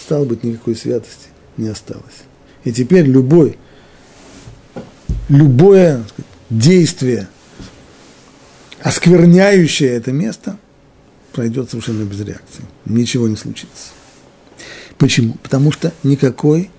[0.00, 2.22] стало быть, никакой святости не осталось.
[2.64, 3.58] И теперь любой,
[5.28, 6.04] любое
[6.48, 7.28] действие,
[8.80, 10.56] оскверняющее это место,
[11.32, 12.64] пройдет совершенно без реакции.
[12.84, 13.90] Ничего не случится.
[14.98, 15.34] Почему?
[15.42, 16.70] Потому что никакой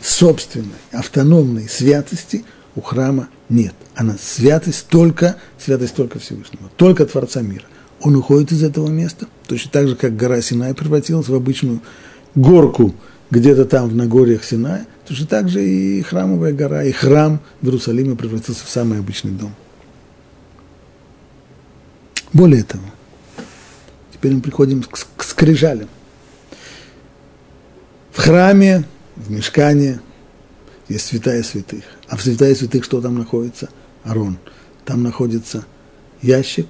[0.00, 2.44] собственной, автономной святости
[2.76, 3.74] у храма нет.
[3.94, 7.64] Она святость только, святость только Всевышнего, только Творца мира.
[8.02, 11.80] Он уходит из этого места, точно так же, как гора Синай превратилась в обычную
[12.34, 12.94] горку
[13.30, 18.16] где-то там в Нагорьях Синая, точно так же и храмовая гора, и храм в Иерусалиме
[18.16, 19.54] превратился в самый обычный дом.
[22.32, 22.84] Более того,
[24.12, 25.88] теперь мы приходим к, к скрижалям.
[28.12, 28.84] В храме,
[29.16, 30.00] в мешкане
[30.88, 31.84] есть святая святых.
[32.08, 33.68] А в святая святых что там находится?
[34.04, 34.38] Арон.
[34.84, 35.64] Там находится
[36.22, 36.66] ящик,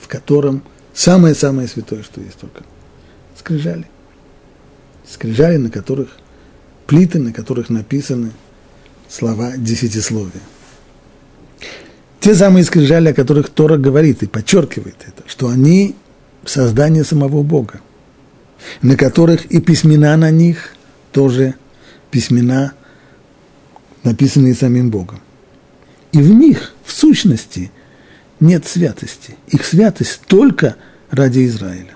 [0.00, 0.62] в котором
[0.94, 2.62] самое-самое святое, что есть только.
[3.38, 3.86] Скрижали
[5.10, 6.16] скрижали, на которых,
[6.86, 8.30] плиты, на которых написаны
[9.08, 10.40] слова десятисловия.
[12.20, 15.96] Те самые скрижали, о которых Тора говорит и подчеркивает это, что они
[16.44, 17.80] создание самого Бога,
[18.82, 20.74] на которых и письмена на них
[21.12, 21.54] тоже
[22.10, 22.72] письмена,
[24.04, 25.20] написанные самим Богом.
[26.12, 27.70] И в них, в сущности,
[28.40, 29.36] нет святости.
[29.48, 30.76] Их святость только
[31.10, 31.94] ради Израиля.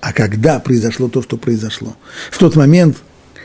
[0.00, 1.96] А когда произошло то, что произошло?
[2.30, 2.98] В тот момент,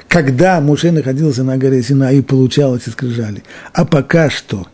[0.08, 3.44] когда Муше находился на горе Сина и получал эти скрижали.
[3.74, 4.68] А пока что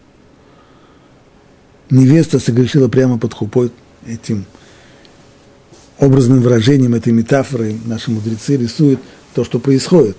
[1.89, 3.71] невеста согрешила прямо под хупой
[4.05, 4.45] этим
[5.97, 8.99] образным выражением, этой метафорой наши мудрецы рисуют
[9.33, 10.17] то, что происходит.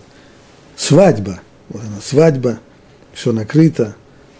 [0.76, 2.58] Свадьба, вот она, свадьба,
[3.12, 3.94] все накрыто,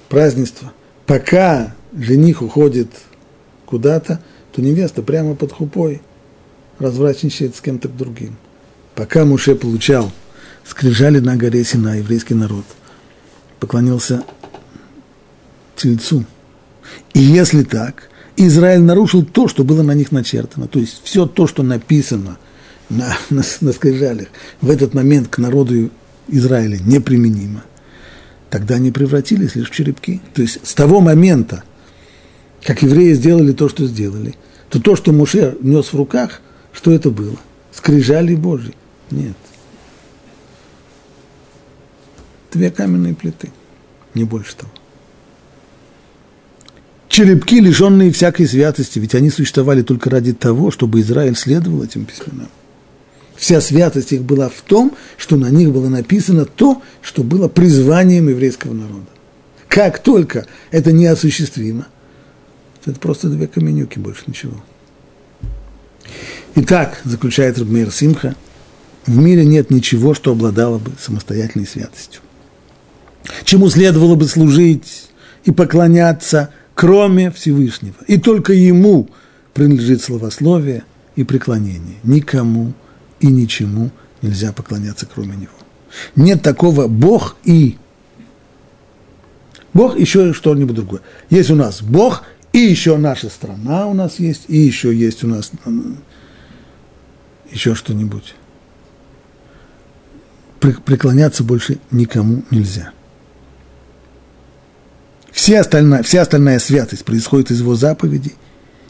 [0.09, 0.73] празднество.
[1.07, 2.89] Пока жених уходит
[3.67, 4.21] куда-то,
[4.53, 6.03] то невеста прямо под хупой–
[6.83, 8.37] развратничает с кем-то другим.
[8.95, 10.13] Пока Муше получал
[10.65, 12.65] скрижали на горе Сина, еврейский народ
[13.59, 14.25] поклонился
[15.77, 16.25] тельцу.
[17.15, 21.47] И если так, Израиль нарушил то, что было на них начертано, то есть все то,
[21.47, 22.39] что написано
[22.91, 24.29] на, на, на скрижалях,
[24.61, 25.91] в этот момент к народу
[26.29, 27.65] Израиля неприменимо,
[28.51, 30.21] тогда они превратились лишь в черепки.
[30.35, 31.65] То есть с того момента,
[32.65, 34.35] как евреи сделали то, что сделали,
[34.69, 36.41] то то, что Муше нес в руках–
[36.73, 37.37] что это было?
[37.71, 38.75] Скрижали Божьи?
[39.11, 39.37] Нет.
[42.51, 43.51] Две каменные плиты,
[44.15, 44.71] не больше того.
[47.09, 52.49] Черепки, лишенные всякой святости, ведь они существовали только ради того, чтобы Израиль следовал этим письменам.
[53.37, 58.29] Вся святость их была в том, что на них было написано то, что было призванием
[58.29, 59.07] еврейского народа.
[59.69, 61.87] Как только это неосуществимо,
[62.87, 64.55] это просто две каменюки, больше ничего.
[66.55, 68.35] Итак, заключает Рабмир Симха,
[69.07, 72.21] в мире нет ничего, что обладало бы самостоятельной святостью.
[73.45, 75.11] Чему следовало бы служить
[75.45, 77.97] и поклоняться, кроме Всевышнего.
[78.07, 79.09] И только Ему
[79.55, 80.85] принадлежит словословие
[81.17, 81.97] и преклонение.
[82.03, 82.73] Никому
[83.21, 83.91] и ничему
[84.23, 85.53] нельзя поклоняться, кроме Него.
[86.17, 87.77] Нет такого Бог и
[89.75, 91.01] Бог еще что-нибудь другое.
[91.31, 95.29] Есть у нас Бог, и еще наша страна у нас есть, и еще есть у
[95.29, 95.51] нас
[97.51, 98.35] еще что-нибудь.
[100.61, 102.93] Преклоняться больше никому нельзя.
[105.33, 108.35] Все остальная, вся остальная святость происходит из его заповедей.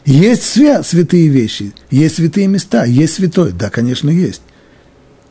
[0.05, 3.53] Есть свя, святые вещи, есть святые места, есть святой.
[3.53, 4.41] Да, конечно, есть.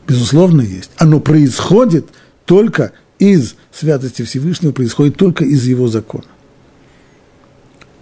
[0.07, 0.89] Безусловно, есть.
[0.97, 2.07] Оно происходит
[2.45, 6.25] только из святости Всевышнего, происходит только из его закона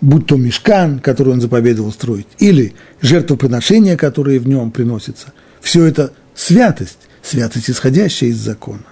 [0.01, 6.11] будь то мешкан, который он заповедовал строить, или жертвоприношения, которые в нем приносятся, все это
[6.35, 8.83] святость, святость, исходящая из закона.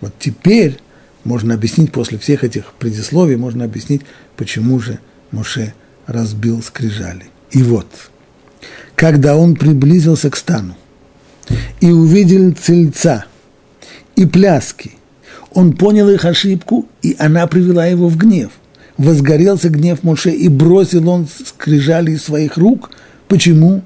[0.00, 0.78] Вот теперь
[1.24, 4.02] можно объяснить, после всех этих предисловий, можно объяснить,
[4.36, 5.00] почему же
[5.30, 5.74] Моше
[6.06, 7.26] разбил скрижали.
[7.50, 7.86] И вот,
[8.94, 10.76] когда он приблизился к стану
[11.80, 13.26] и увидел цельца
[14.16, 14.92] и пляски,
[15.52, 18.52] он понял их ошибку, и она привела его в гнев.
[19.00, 22.90] Возгорелся гнев Моше, и бросил он скрижали из своих рук.
[23.28, 23.82] Почему?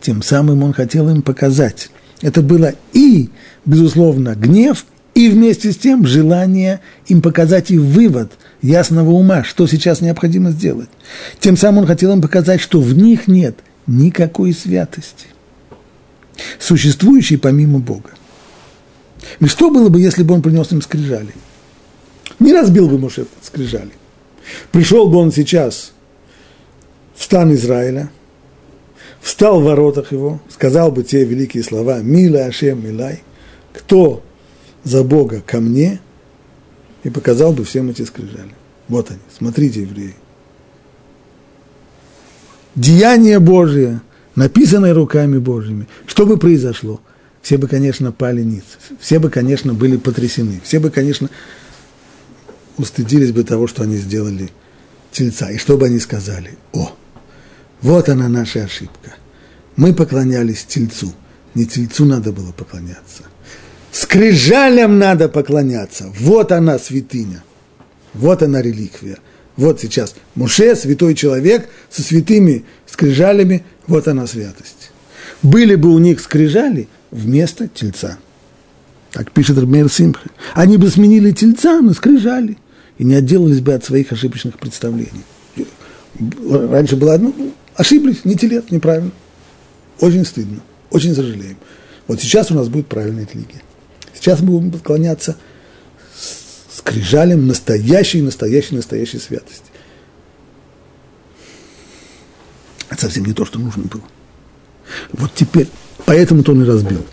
[0.00, 1.90] Тем самым он хотел им показать.
[2.22, 3.30] Это было и,
[3.64, 4.84] безусловно, гнев,
[5.14, 10.88] и вместе с тем желание им показать и вывод ясного ума, что сейчас необходимо сделать.
[11.38, 15.26] Тем самым он хотел им показать, что в них нет никакой святости,
[16.58, 18.10] существующей помимо Бога.
[19.38, 21.32] И что было бы, если бы он принес им скрижали?
[22.40, 23.92] Не разбил бы Моше скрижали.
[24.72, 25.92] Пришел бы он сейчас
[27.14, 28.10] в стан Израиля,
[29.20, 33.22] встал в воротах его, сказал бы те великие слова «Мила Ашем Милай»,
[33.72, 34.22] кто
[34.84, 36.00] за Бога ко мне,
[37.04, 38.52] и показал бы всем эти скрижали.
[38.88, 40.14] Вот они, смотрите, евреи.
[42.74, 44.00] Деяние Божие,
[44.34, 45.88] написанное руками Божьими.
[46.06, 47.00] Что бы произошло?
[47.42, 48.64] Все бы, конечно, пали ниц.
[49.00, 50.60] Все бы, конечно, были потрясены.
[50.64, 51.28] Все бы, конечно,
[52.78, 54.50] устыдились бы того, что они сделали
[55.12, 55.50] тельца.
[55.50, 56.56] И что бы они сказали?
[56.72, 56.92] О,
[57.82, 59.14] вот она наша ошибка.
[59.76, 61.12] Мы поклонялись тельцу.
[61.54, 63.24] Не тельцу надо было поклоняться.
[63.92, 66.12] Скрижалям надо поклоняться.
[66.18, 67.42] Вот она святыня.
[68.14, 69.18] Вот она реликвия.
[69.56, 74.92] Вот сейчас Муше, святой человек, со святыми скрижалями, вот она святость.
[75.42, 78.18] Были бы у них скрижали вместо тельца.
[79.10, 80.28] Так пишет Рабмейр Симха.
[80.54, 82.58] Они бы сменили тельца на скрижали
[82.98, 85.24] и не отделались бы от своих ошибочных представлений.
[86.18, 87.32] Раньше было одно,
[87.74, 89.12] ошиблись, не телец, неправильно.
[90.00, 91.56] Очень стыдно, очень сожалеем.
[92.06, 93.62] Вот сейчас у нас будет правильная религия.
[94.14, 95.36] Сейчас мы будем поклоняться
[96.70, 99.62] скрижалям настоящей, настоящей, настоящей святости.
[102.90, 104.02] Это совсем не то, что нужно было.
[105.12, 105.68] Вот теперь,
[106.06, 107.04] поэтому-то он и разбил.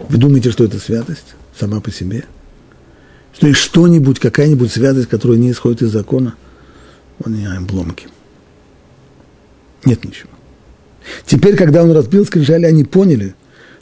[0.00, 2.24] Вы думаете, что это святость сама по себе?
[3.32, 6.34] Что есть что-нибудь, какая-нибудь святость, которая не исходит из закона?
[7.24, 8.08] Он не обломки.
[9.84, 10.30] Нет ничего.
[11.26, 13.34] Теперь, когда он разбил скрижали, они поняли,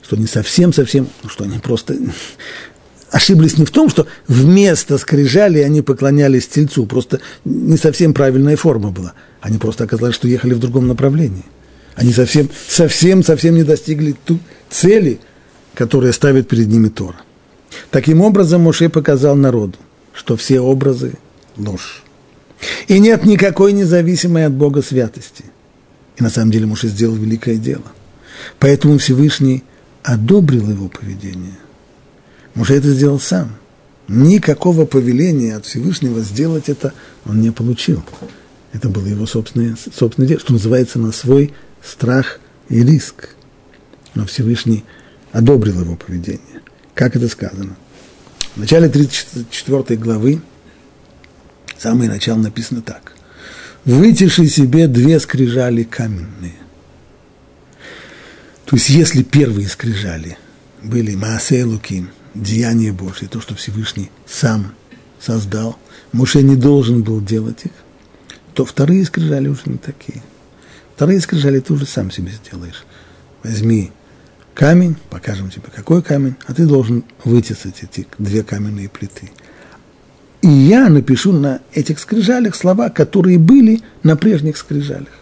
[0.03, 1.97] что не совсем-совсем, ну что они просто
[3.11, 8.91] ошиблись не в том, что вместо скрижали они поклонялись тельцу, просто не совсем правильная форма
[8.91, 9.15] была.
[9.41, 11.45] Они просто оказалось, что ехали в другом направлении.
[11.95, 14.39] Они совсем, совсем, совсем не достигли ту
[14.71, 15.21] цели,
[15.75, 17.17] которая ставит перед ними Тора.
[17.91, 19.79] Таким образом, Моше показал народу,
[20.13, 21.15] что все образы–
[21.57, 22.03] ложь.
[22.89, 25.45] И нет никакой независимой от Бога святости.
[26.17, 27.85] И на самом деле Моше сделал великое дело.
[28.59, 29.65] Поэтому Всевышний
[30.03, 31.59] одобрил его поведение.
[32.55, 33.57] Муж это сделал сам.
[34.09, 36.93] Никакого повеления от Всевышнего сделать это
[37.27, 38.03] он не получил.
[38.73, 43.31] Это было его собственное, собственное дело, что называется, на свой страх и риск.
[44.15, 44.85] Но Всевышний
[45.33, 46.41] одобрил его поведение.
[47.01, 47.77] Как это сказано?
[48.55, 50.43] В начале 34 главы,
[51.79, 53.15] самое начало написано так.
[53.87, 56.59] «Вытиши себе две скрижали каменные».
[58.67, 60.37] То есть, если первые скрижали
[60.83, 64.75] были Маасе Луким, деяние Божье, то, что Всевышний сам
[65.19, 65.79] создал,
[66.13, 67.73] Муше не должен был делать их,
[68.53, 70.23] то вторые скрижали уже не такие.
[70.97, 72.85] Вторые скрижали ты уже сам себе сделаешь.
[73.43, 73.91] Возьми
[74.55, 79.31] камень, покажем тебе, какой камень, а ты должен вытесать эти две каменные плиты.
[80.43, 85.13] И я напишу на этих скрижалях слова, которые были на прежних скрижалях.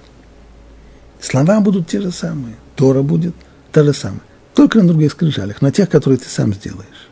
[1.21, 2.55] Слова будут те же самые.
[2.77, 3.35] Тора будет
[3.73, 4.21] та же самая.
[4.55, 7.09] Только на других скрижалях, на тех, которые ты сам сделаешь.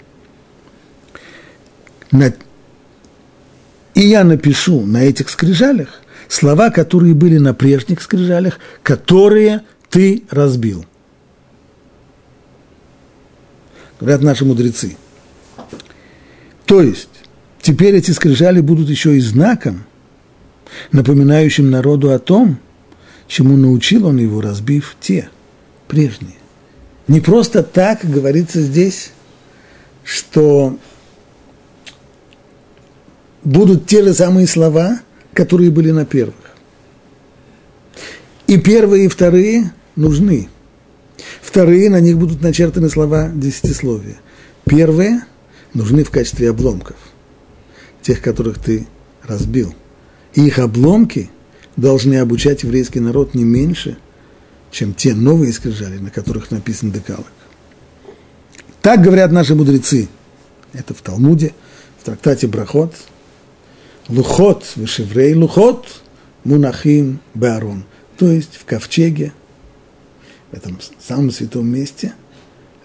[2.13, 2.33] На...
[3.95, 10.85] И я напишу на этих скрижалях слова, которые были на прежних скрижалях, которые ты разбил.
[14.01, 14.97] Говорят наши мудрецы.
[16.65, 17.09] То есть,
[17.61, 19.85] теперь эти скрижали будут еще и знаком,
[20.93, 22.59] напоминающим народу о том,
[23.29, 25.29] чему научил он его, разбив те–
[25.87, 26.37] прежние.
[27.09, 29.13] Не просто так говорится здесь,
[30.05, 30.79] что
[33.45, 35.01] будут те же самые слова,
[35.33, 36.35] которые были на первых.
[38.47, 40.49] И первые, и вторые нужны.
[41.41, 44.17] Вторые, на них будут начертаны слова десятисловия.
[44.65, 45.23] Первые
[45.75, 46.97] нужны в качестве обломков,
[48.03, 48.87] тех, которых ты
[49.23, 49.75] разбил.
[50.35, 51.31] И их обломки
[51.77, 53.99] должны обучать еврейский народ не меньше–
[54.77, 57.27] чем те новые скрижали, на которых написан декалог.
[58.83, 60.09] Так говорят наши мудрецы.
[60.75, 61.55] Это в Талмуде,
[61.99, 62.95] в трактате Брахот.
[64.09, 66.03] Лухот, вышеврей лухот,
[66.45, 67.85] мунахим беарон.
[68.19, 69.33] То есть в ковчеге,
[70.51, 72.15] в этом самом святом месте,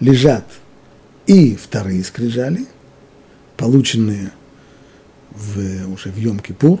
[0.00, 0.44] лежат
[1.26, 2.66] и вторые скрижали,
[3.56, 4.32] полученные
[5.30, 6.80] в, уже в Йом-Кипур,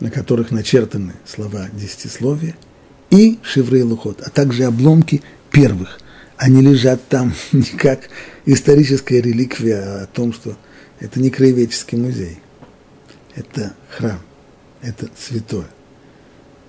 [0.00, 2.56] на которых начертаны слова десятисловия,
[3.10, 6.00] и шеврей лухот, а также обломки первых.
[6.36, 8.08] Они лежат там не как
[8.46, 10.56] историческая реликвия о том, что
[10.98, 12.40] это не краеведческий музей,
[13.34, 14.20] это храм,
[14.80, 15.68] это святое.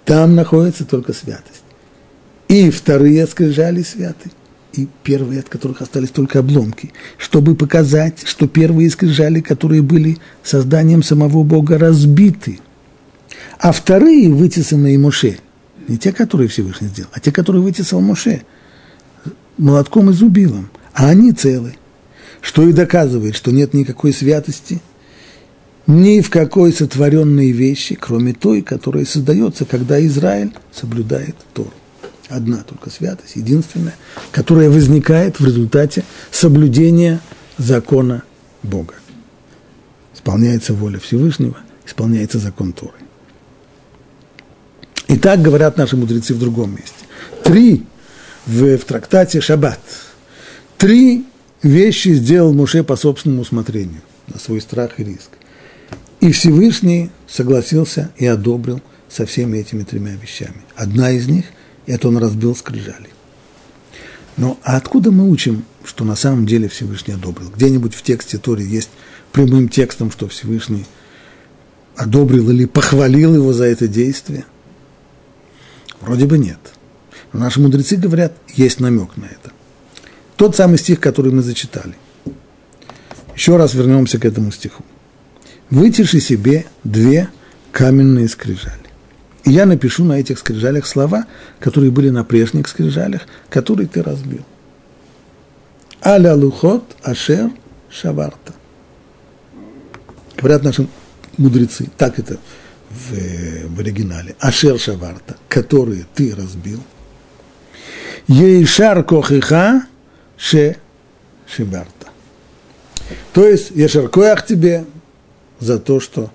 [0.06, 1.61] Там находится только святость.
[2.52, 4.30] И вторые скрижали святы,
[4.74, 11.02] и первые, от которых остались только обломки, чтобы показать, что первые скрижали, которые были созданием
[11.02, 12.60] самого Бога, разбиты,
[13.58, 15.38] а вторые, вытесанные Моше,
[15.88, 18.42] не те, которые Всевышний сделал, а те, которые вытесал Моше,
[19.58, 21.76] молотком и зубилом, а они целы,
[22.42, 24.82] что и доказывает, что нет никакой святости
[25.88, 31.72] ни в какой сотворенной вещи, кроме той, которая создается, когда Израиль соблюдает Тору
[32.32, 33.96] одна только святость, единственная,
[34.32, 37.20] которая возникает в результате соблюдения
[37.58, 38.24] закона
[38.64, 38.96] Бога.
[40.16, 42.94] Исполняется воля Всевышнего, исполняется закон Торы.
[45.08, 46.96] И так говорят наши мудрецы в другом месте.
[47.44, 47.86] Три
[48.46, 49.80] в, в трактате Шаббат.
[50.78, 51.26] Три
[51.62, 55.32] вещи сделал Муше по собственному усмотрению, на свой страх и риск.
[56.22, 60.62] И Всевышний согласился и одобрил со всеми этими тремя вещами.
[60.76, 61.46] Одна из них–
[61.86, 63.10] это он разбил скрижали.
[64.38, 67.50] Но а откуда мы учим, что на самом деле Всевышний одобрил?
[67.50, 68.90] Где-нибудь в тексте Тори есть
[69.32, 70.86] прямым текстом, что Всевышний
[71.96, 74.46] одобрил или похвалил его за это действие?
[76.00, 76.60] Вроде бы нет.
[77.34, 79.52] Но наши мудрецы говорят, есть намек на это.
[80.36, 81.96] Тот самый стих, который мы зачитали.
[83.36, 84.84] Еще раз вернемся к этому стиху.
[85.70, 87.30] «Вытиши себе две
[87.72, 88.81] каменные скрижали».
[89.44, 91.26] И я напишу на этих скрижалях слова,
[91.60, 94.44] которые были на прежних скрижалях, которые ты разбил.
[96.04, 97.50] Аля лухот ашер
[97.90, 98.54] шаварта.
[100.38, 100.88] Говорят наши
[101.38, 102.38] мудрецы, так это
[102.90, 104.36] в, в оригинале.
[104.40, 106.82] Ашер шаварта, которые ты разбил.
[108.28, 109.84] Ейшар кохиха
[110.38, 110.78] ше
[111.48, 112.08] шибарта.
[113.34, 114.86] То есть, ешар коях тебе
[115.60, 116.32] за то, что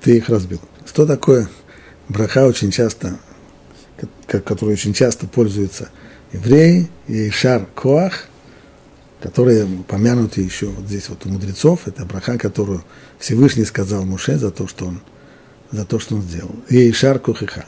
[0.00, 0.60] ты их разбил.
[0.86, 1.48] Что такое
[2.08, 3.18] браха очень часто,
[4.26, 5.90] которой очень часто пользуются
[6.32, 8.28] евреи, и шар коах,
[9.22, 12.84] которые помянуты еще вот здесь вот у мудрецов, это браха, которую
[13.18, 15.00] Всевышний сказал Муше за то, что он,
[15.70, 16.54] за то, что он сделал.
[16.68, 17.64] И шар кохиха.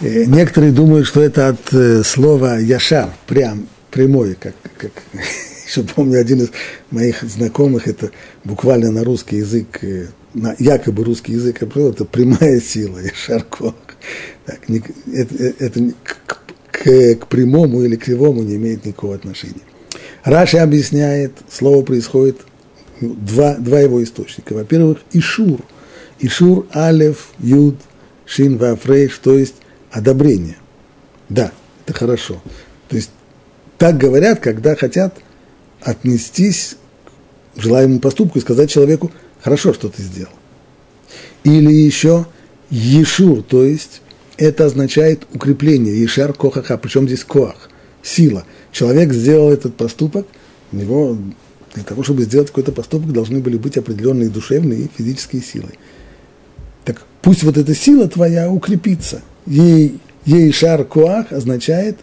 [0.00, 4.92] Некоторые думают, что это от э, слова яшар, прям, прямой, как, как
[5.66, 6.50] еще помню, один из
[6.90, 8.10] моих знакомых, это
[8.44, 13.74] буквально на русский язык э, на якобы русский язык определил, это прямая сила, и шарко.
[14.46, 16.16] Так, не, это, это к,
[16.70, 19.62] к, к прямому или кривому не имеет никакого отношения.
[20.24, 22.40] Раши объясняет, слово происходит,
[23.00, 24.54] ну, два, два его источника.
[24.54, 25.60] Во-первых, Ишур.
[26.20, 27.76] Ишур, Алев, Юд,
[28.24, 29.56] Шин, Вафрейш, то есть
[29.90, 30.56] одобрение.
[31.28, 31.52] Да,
[31.84, 32.40] это хорошо.
[32.88, 33.10] То есть
[33.78, 35.16] так говорят, когда хотят
[35.80, 36.76] отнестись
[37.56, 39.10] к желаемому поступку и сказать человеку,
[39.42, 40.32] Хорошо, что ты сделал.
[41.44, 42.26] Или еще
[42.70, 44.00] Ешур, то есть
[44.36, 47.68] это означает укрепление, Ешар Кохаха, причем здесь Коах,
[48.02, 48.44] сила.
[48.70, 50.26] Человек сделал этот поступок,
[50.70, 51.18] у него
[51.74, 55.70] для того, чтобы сделать какой-то поступок, должны были быть определенные душевные и физические силы.
[56.84, 59.22] Так пусть вот эта сила твоя укрепится.
[59.46, 61.98] Ей, ей шар коах означает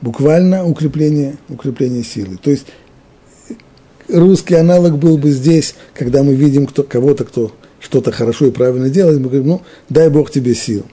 [0.00, 2.36] буквально укрепление, укрепление силы.
[2.36, 2.66] То есть
[4.08, 8.90] русский аналог был бы здесь, когда мы видим кто, кого-то, кто что-то хорошо и правильно
[8.90, 10.84] делает, мы говорим, ну, дай Бог тебе сил.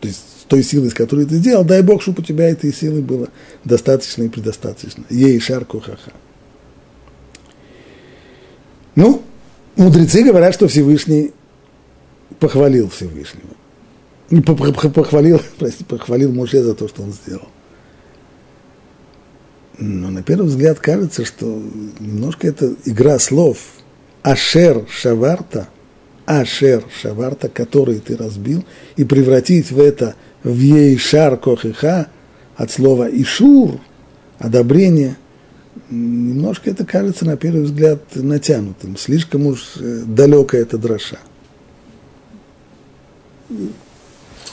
[0.00, 3.02] То есть той силой, с которой ты сделал, дай Бог, чтобы у тебя этой силы
[3.02, 3.28] было
[3.64, 5.04] достаточно и предостаточно.
[5.10, 6.12] Ей шарку ха-ха.
[8.94, 9.22] Ну,
[9.76, 11.32] мудрецы говорят, что Всевышний
[12.40, 13.54] похвалил Всевышнего.
[14.90, 17.48] Похвалил, прости, похвалил Моше за то, что он сделал.
[19.78, 21.46] Но на первый взгляд кажется, что
[22.00, 23.58] немножко это игра слов.
[24.22, 25.68] Ашер Шаварта,
[26.26, 28.64] Ашер Шаварта, который ты разбил,
[28.96, 32.08] и превратить в это в Ейшар Кохиха
[32.56, 33.80] от слова Ишур,
[34.38, 35.16] одобрение,
[35.90, 41.18] немножко это кажется на первый взгляд натянутым, слишком уж э, далекая эта дроша.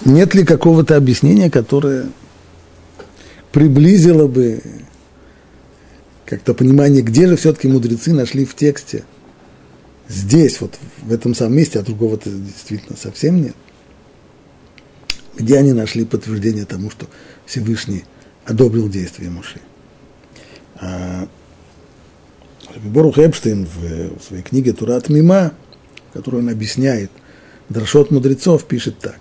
[0.06, 2.06] Нет ли какого-то объяснения, которое
[3.52, 4.62] приблизило бы
[6.26, 9.04] как-то понимание, где же все-таки мудрецы нашли в тексте.
[10.08, 13.56] Здесь, вот в этом самом месте, а другого-то действительно совсем нет.
[15.38, 17.08] где они нашли подтверждение тому, что
[17.46, 18.06] Всевышний
[18.46, 19.60] одобрил действия Муши.
[20.76, 21.28] А
[22.84, 25.54] Борух Эпштейн в, своей книге Турат Мима,
[26.14, 27.12] которую он объясняет,
[27.70, 29.20] Драшот мудрецов пишет так.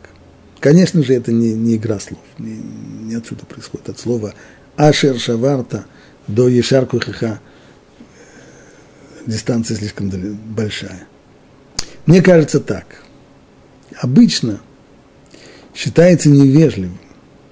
[0.61, 4.35] Конечно же, это не, не игра слов, не, не отсюда происходит, от слова
[4.77, 5.87] Ашер Шаварта
[6.27, 7.41] до Ешарку Хиха
[9.27, 11.07] дистанция слишком большая.
[12.07, 13.03] Мне кажется так.
[14.01, 14.61] Обычно
[15.75, 16.99] считается невежливым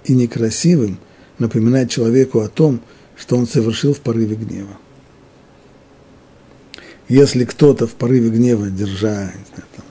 [0.04, 0.98] и некрасивым
[1.38, 2.80] напоминать человеку о том,
[3.16, 4.76] что он совершил в порыве гнева.
[7.08, 9.32] Если кто-то в порыве гнева, держа знаю,
[9.76, 9.84] там,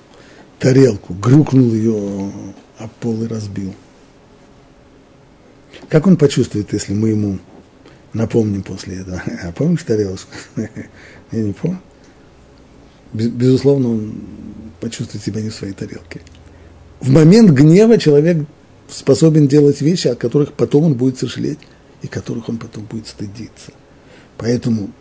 [0.59, 2.31] тарелку, грюкнул ее
[2.77, 3.73] об пол и разбил,
[5.89, 7.39] как он почувствует, если мы ему
[8.13, 9.21] напомним после этого?
[9.43, 10.23] А помнишь тарелку?
[11.31, 11.79] Я не помню.
[13.13, 14.13] Безусловно, он
[14.79, 16.21] почувствует себя не в своей тарелке.
[17.01, 18.45] В момент гнева человек
[18.89, 21.59] способен делать вещи, от которых потом он будет сожалеть
[22.01, 23.71] и которых он потом будет стыдиться.
[24.37, 24.91] Поэтому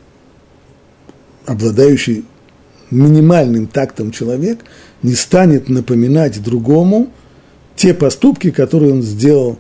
[1.46, 2.24] обладающий
[2.90, 4.61] минимальным тактом человек
[5.02, 7.12] не станет напоминать другому
[7.76, 9.58] те поступки, которые он сделал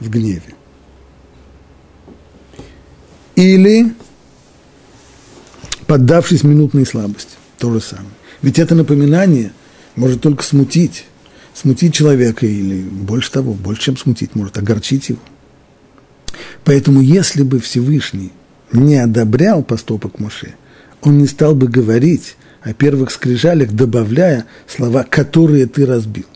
[0.00, 0.54] в гневе.
[3.40, 3.94] Или
[5.86, 7.32] поддавшись минутной слабости.
[7.56, 8.10] То же самое.
[8.42, 9.52] Ведь это напоминание
[9.96, 11.06] может только смутить,
[11.54, 15.20] смутить человека или больше того, больше, чем смутить, может огорчить его.
[16.64, 18.30] Поэтому если бы Всевышний
[18.72, 20.54] не одобрял поступок Моше,
[21.00, 26.26] он не стал бы говорить о первых скрижалях, добавляя слова, которые ты разбил.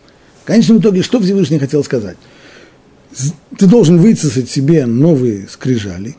[0.43, 2.17] В конечном итоге, что Всевышний хотел сказать?
[3.59, 6.17] Ты должен высосать себе новые скрижали,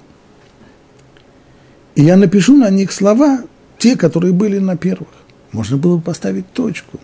[1.95, 3.41] и я напишу на них слова,
[3.77, 5.09] те, которые были на первых.
[5.51, 6.99] Можно было бы поставить точку.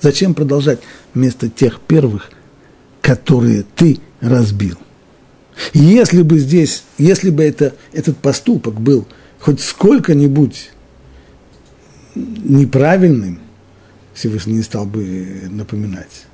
[0.00, 0.80] Зачем продолжать
[1.14, 2.30] вместо тех первых,
[3.00, 4.76] которые ты разбил?
[5.72, 9.06] Если бы здесь, если бы это, этот поступок был
[9.40, 10.70] хоть сколько-нибудь
[12.14, 13.40] неправильным,
[14.12, 16.26] Всевышний не стал бы напоминать.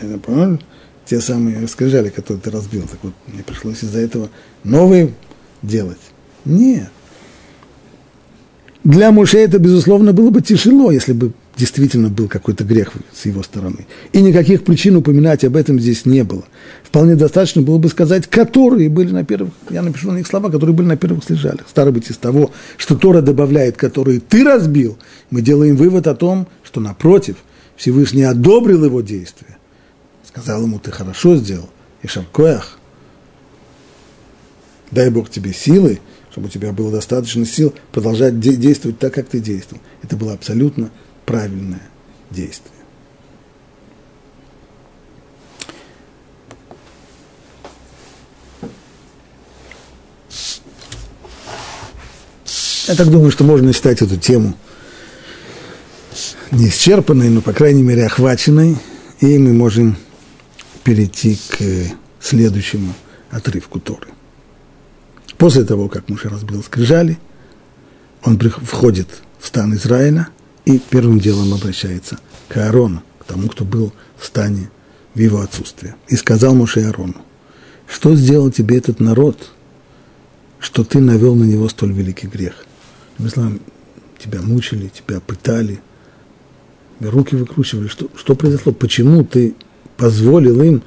[0.00, 0.58] Это,
[1.04, 2.82] те самые скрижали, которые ты разбил.
[2.82, 4.28] Так вот, мне пришлось из-за этого
[4.64, 5.14] новые
[5.62, 6.00] делать.
[6.44, 6.90] Нет.
[8.86, 13.42] Для Муше это, безусловно, было бы тяжело, если бы действительно был какой-то грех с его
[13.42, 13.84] стороны.
[14.12, 16.44] И никаких причин упоминать об этом здесь не было.
[16.84, 20.72] Вполне достаточно было бы сказать, которые были на первых, я напишу на них слова, которые
[20.72, 21.66] были на первых слежалях.
[21.68, 24.96] Старый быть из того, что Тора добавляет, которые ты разбил,
[25.30, 27.38] мы делаем вывод о том, что напротив,
[27.76, 29.58] Всевышний одобрил его действия.
[30.24, 31.70] Сказал ему, ты хорошо сделал,
[32.04, 32.78] и шаркоях,
[34.92, 35.98] дай Бог тебе силы,
[36.36, 39.80] чтобы у тебя было достаточно сил продолжать де- действовать так, как ты действовал.
[40.02, 40.90] Это было абсолютно
[41.24, 41.80] правильное
[42.30, 42.74] действие.
[52.86, 54.52] Я так думаю, что можно считать эту тему
[56.50, 58.76] не исчерпанной, но, по крайней мере, охваченной,
[59.20, 59.96] и мы можем
[60.84, 61.56] перейти к
[62.20, 62.92] следующему
[63.30, 64.15] отрывку Торы.
[65.38, 67.18] После того, как Муше разбил скрижали,
[68.22, 69.08] он входит
[69.38, 70.28] в стан Израиля
[70.64, 72.18] и первым делом обращается
[72.48, 74.70] к Аарону, к тому, кто был в стане
[75.14, 75.96] в его отсутствие.
[76.08, 77.16] И сказал Муше Аарону,
[77.86, 79.50] что сделал тебе этот народ,
[80.58, 82.64] что ты навел на него столь великий грех?
[83.18, 83.60] Ислам,
[84.18, 85.80] тебя мучили, тебя пытали,
[87.00, 87.88] руки выкручивали.
[87.88, 88.72] Что, что произошло?
[88.72, 89.54] Почему ты
[89.96, 90.82] позволил им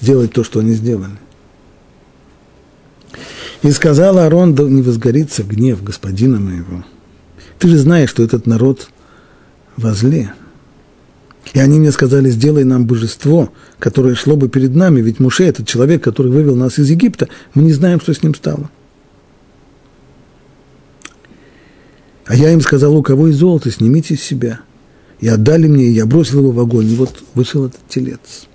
[0.00, 1.18] сделать то, что они сделали?
[3.62, 6.84] И сказал Аарон, да не возгорится гнев господина моего.
[7.58, 8.88] Ты же знаешь, что этот народ
[9.76, 10.32] возле.
[11.52, 15.66] И они мне сказали, сделай нам божество, которое шло бы перед нами, ведь Муше, этот
[15.66, 18.70] человек, который вывел нас из Египта, мы не знаем, что с ним стало.
[22.26, 24.60] А я им сказал, у кого из золота, снимите с себя.
[25.18, 28.46] И отдали мне, и я бросил его в огонь, и вот вышел этот телец.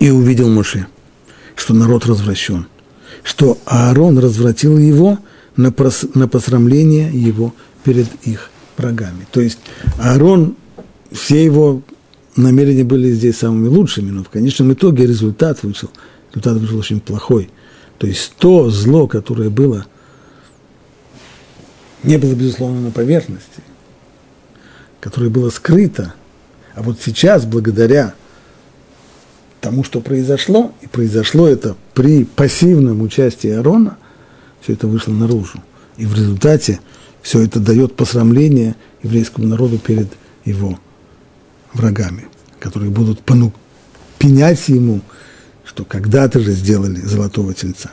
[0.00, 0.86] И увидел Моше,
[1.54, 2.66] что народ развращен,
[3.22, 5.18] что Аарон развратил его
[5.56, 9.26] на, прос, на посрамление его перед их врагами.
[9.30, 9.58] То есть
[9.98, 10.56] Аарон,
[11.12, 11.82] все его
[12.34, 15.90] намерения были здесь самыми лучшими, но в конечном итоге результат вышел,
[16.30, 17.50] результат вышел очень плохой.
[17.98, 19.86] То есть то зло, которое было,
[22.02, 23.62] не было, безусловно, на поверхности,
[25.00, 26.14] которое было скрыто,
[26.74, 28.14] а вот сейчас, благодаря
[29.60, 33.96] тому, что произошло, и произошло это при пассивном участии Аарона,
[34.60, 35.62] все это вышло наружу.
[35.96, 36.80] И в результате
[37.22, 40.08] все это дает посрамление еврейскому народу перед
[40.44, 40.78] его
[41.72, 42.26] врагами,
[42.58, 43.52] которые будут пону,
[44.18, 45.00] пенять ему,
[45.64, 47.90] что когда-то же сделали золотого тельца.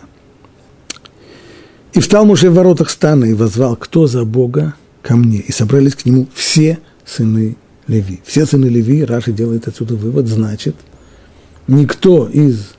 [1.93, 5.39] И встал Муше в воротах стана и возвал, кто за Бога ко мне.
[5.39, 7.55] И собрались к нему все сыны
[7.87, 8.21] Леви.
[8.25, 10.75] Все сыны Леви, Раши делает отсюда вывод, значит,
[11.67, 12.73] никто из,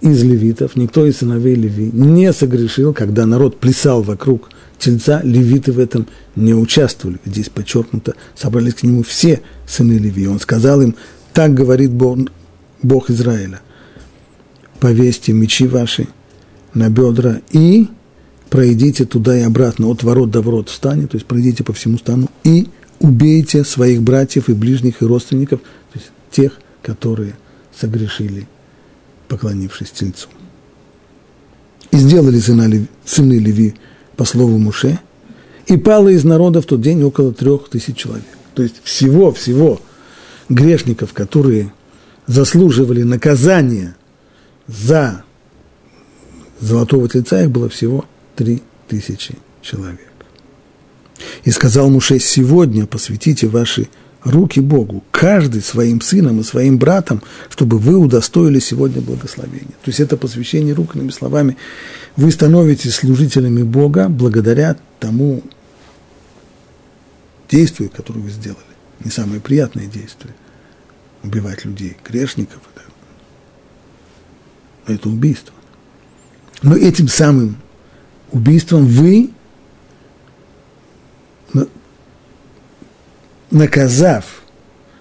[0.00, 5.78] из левитов, никто из сыновей Леви не согрешил, когда народ плясал вокруг тельца, левиты в
[5.78, 7.18] этом не участвовали.
[7.24, 10.28] Здесь подчеркнуто, собрались к нему все сыны Леви.
[10.28, 10.94] Он сказал им,
[11.32, 12.18] так говорит Бог,
[12.82, 13.60] Бог Израиля,
[14.80, 16.08] повесьте мечи ваши
[16.74, 17.88] на бедра и
[18.50, 21.98] пройдите туда и обратно, от ворот до ворот в стане, то есть пройдите по всему
[21.98, 22.68] стану и
[23.00, 27.34] убейте своих братьев и ближних и родственников, то есть тех, которые
[27.76, 28.46] согрешили,
[29.26, 30.28] поклонившись Тельцу.
[31.90, 32.70] И сделали сына
[33.04, 33.74] сыны Леви
[34.16, 35.00] по слову Муше,
[35.66, 38.24] и пало из народа в тот день около трех тысяч человек.
[38.54, 39.80] То есть всего-всего
[40.48, 41.72] грешников, которые
[42.28, 43.96] заслуживали наказания
[44.68, 45.24] за
[46.60, 48.04] золотого тельца, их было всего
[48.36, 50.12] три тысячи человек.
[51.42, 53.88] И сказал Муше, сегодня посвятите ваши
[54.26, 59.74] руки Богу, каждый своим сыном и своим братом, чтобы вы удостоили сегодня благословения.
[59.82, 61.56] То есть это посвящение рук, иными словами,
[62.16, 65.42] вы становитесь служителями Бога благодаря тому
[67.48, 68.60] действию, которое вы сделали.
[69.04, 70.34] Не самое приятное действие–
[71.22, 72.60] убивать людей, грешников.
[74.86, 75.52] Это, убийство.
[76.62, 77.56] Но этим самым
[78.30, 79.30] убийством вы
[83.56, 84.42] наказав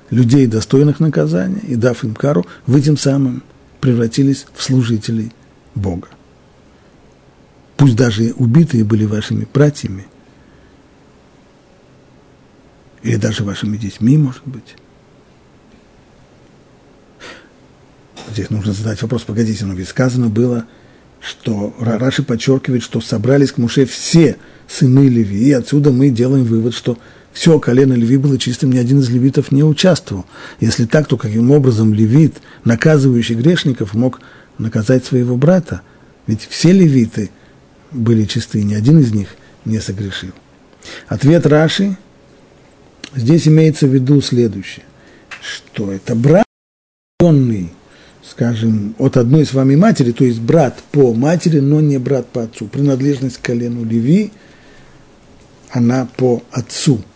[0.10, 3.44] людей, достойных наказания, и дав им кару, вы тем самым
[3.82, 5.32] превратились в служителей
[5.76, 6.08] Бога.
[7.78, 10.08] Пусть даже убитые были вашими братьями,
[13.04, 14.76] или даже вашими детьми, может быть.
[18.32, 20.66] Здесь нужно задать вопрос, погодите, но ведь сказано было,
[21.20, 24.38] что Раши подчеркивает, что собрались к Муше все
[24.68, 26.98] сыны Леви, и отсюда мы делаем вывод, что
[27.36, 30.26] все колено Леви было чистым, ни один из левитов не участвовал.
[30.62, 34.22] Если так, то каким образом левит, наказывающий грешников, мог
[34.58, 35.82] наказать своего брата?
[36.28, 37.30] Ведь все левиты
[37.92, 40.32] были чисты, ни один из них не согрешил.
[41.10, 41.98] Ответ Раши
[43.14, 44.86] здесь имеется в виду следующее,
[45.42, 46.46] что это брат,
[48.24, 52.44] скажем, от одной с вами матери, то есть брат по матери, но не брат по
[52.44, 52.68] отцу.
[52.68, 54.32] Принадлежность к колену Леви,
[55.70, 57.04] она по отцу–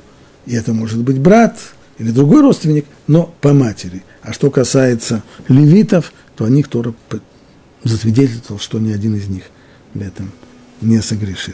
[0.50, 1.60] и это может быть брат
[2.00, 4.02] или другой родственник, но по матери.
[4.24, 6.96] А что касается левитов, то о них Тора
[7.84, 9.44] засвидетельствовал, что ни один из них
[9.94, 10.32] в этом
[10.82, 11.54] не согрешил.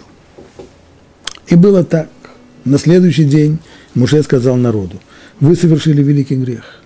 [1.48, 2.10] И было так.
[2.64, 3.60] На следующий день
[3.96, 5.02] Муше сказал народу,
[5.42, 6.82] вы совершили великий грех.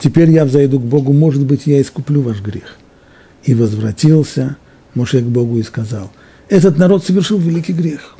[0.00, 2.76] Теперь я взойду к Богу, может быть, я искуплю ваш грех.
[3.44, 4.56] И возвратился
[4.94, 6.10] Муше к Богу и сказал,
[6.48, 8.16] этот народ совершил великий грех.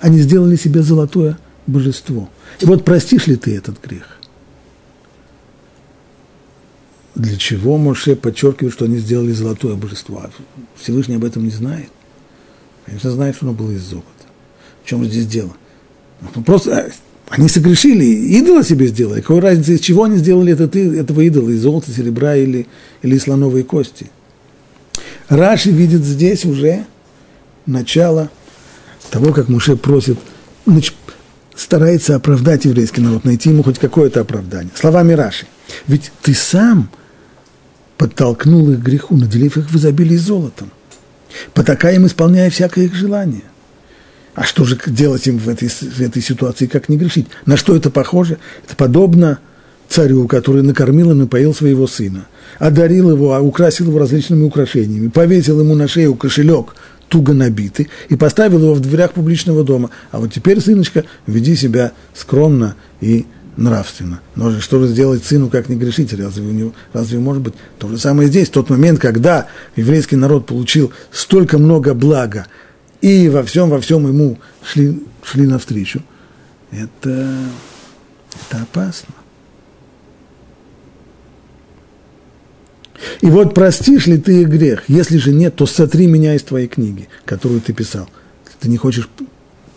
[0.00, 2.28] Они сделали себе золотое божество.
[2.60, 4.18] И вот простишь ли ты этот грех?
[7.14, 10.22] Для чего Моше подчеркивает, что они сделали золотое божество?
[10.24, 10.30] А
[10.80, 11.90] Всевышний об этом не знает.
[12.86, 14.08] Конечно, знает, что оно было из золота.
[14.82, 15.52] В чем здесь дело?
[16.34, 16.90] Ну, просто а,
[17.28, 19.20] они согрешили, идола себе сделали.
[19.20, 21.50] Какой разница, из чего они сделали этот, этого идола?
[21.50, 22.66] Из золота, серебра или,
[23.02, 24.10] или слоновой кости?
[25.28, 26.84] Раши видит здесь уже
[27.66, 28.30] начало
[29.10, 30.18] того, как Муше просит,
[31.54, 34.72] старается оправдать еврейский народ, найти ему хоть какое-то оправдание.
[34.74, 35.46] Словами Раши.
[35.86, 36.90] Ведь ты сам
[37.96, 40.70] подтолкнул их к греху, наделив их в изобилии золотом,
[41.54, 43.42] потакая им, исполняя всякое их желание.
[44.34, 47.28] А что же делать им в этой, в этой ситуации, как не грешить?
[47.44, 48.38] На что это похоже?
[48.64, 49.38] Это подобно
[49.88, 52.26] царю, который накормил и напоил своего сына,
[52.58, 56.74] одарил его, украсил его различными украшениями, повесил ему на шею кошелек
[57.12, 59.90] туго набитый, и поставил его в дверях публичного дома.
[60.12, 63.26] А вот теперь, сыночка, веди себя скромно и
[63.58, 64.22] нравственно.
[64.34, 66.14] Но что же сделать сыну, как не грешить?
[66.14, 68.48] Разве, у него, разве может быть то же самое здесь?
[68.48, 69.46] В тот момент, когда
[69.76, 72.46] еврейский народ получил столько много блага,
[73.02, 76.02] и во всем, во всем ему шли, шли навстречу,
[76.70, 77.28] это,
[78.48, 79.14] это опасно.
[83.20, 84.84] И вот простишь ли ты их грех?
[84.88, 88.08] Если же нет, то сотри меня из твоей книги, которую ты писал.
[88.44, 89.08] Если ты не хочешь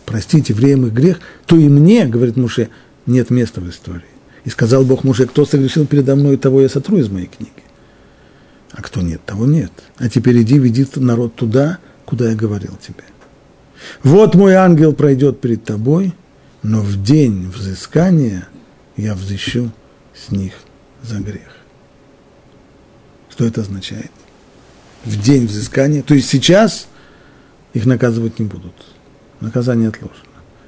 [0.05, 2.69] простить евреям их грех, то и мне, говорит Муше,
[3.05, 4.03] нет места в истории.
[4.43, 7.51] И сказал Бог Муше, кто согрешил передо мной, того я сотру из моей книги.
[8.71, 9.71] А кто нет, того нет.
[9.97, 13.03] А теперь иди, веди народ туда, куда я говорил тебе.
[14.03, 16.13] Вот мой ангел пройдет перед тобой,
[16.61, 18.47] но в день взыскания
[18.97, 19.71] я взыщу
[20.13, 20.53] с них
[21.03, 21.64] за грех.
[23.35, 24.11] Что это означает?
[25.03, 26.87] В день взыскания, то есть сейчас
[27.73, 28.73] их наказывать не будут.
[29.41, 30.21] Наказание отложено.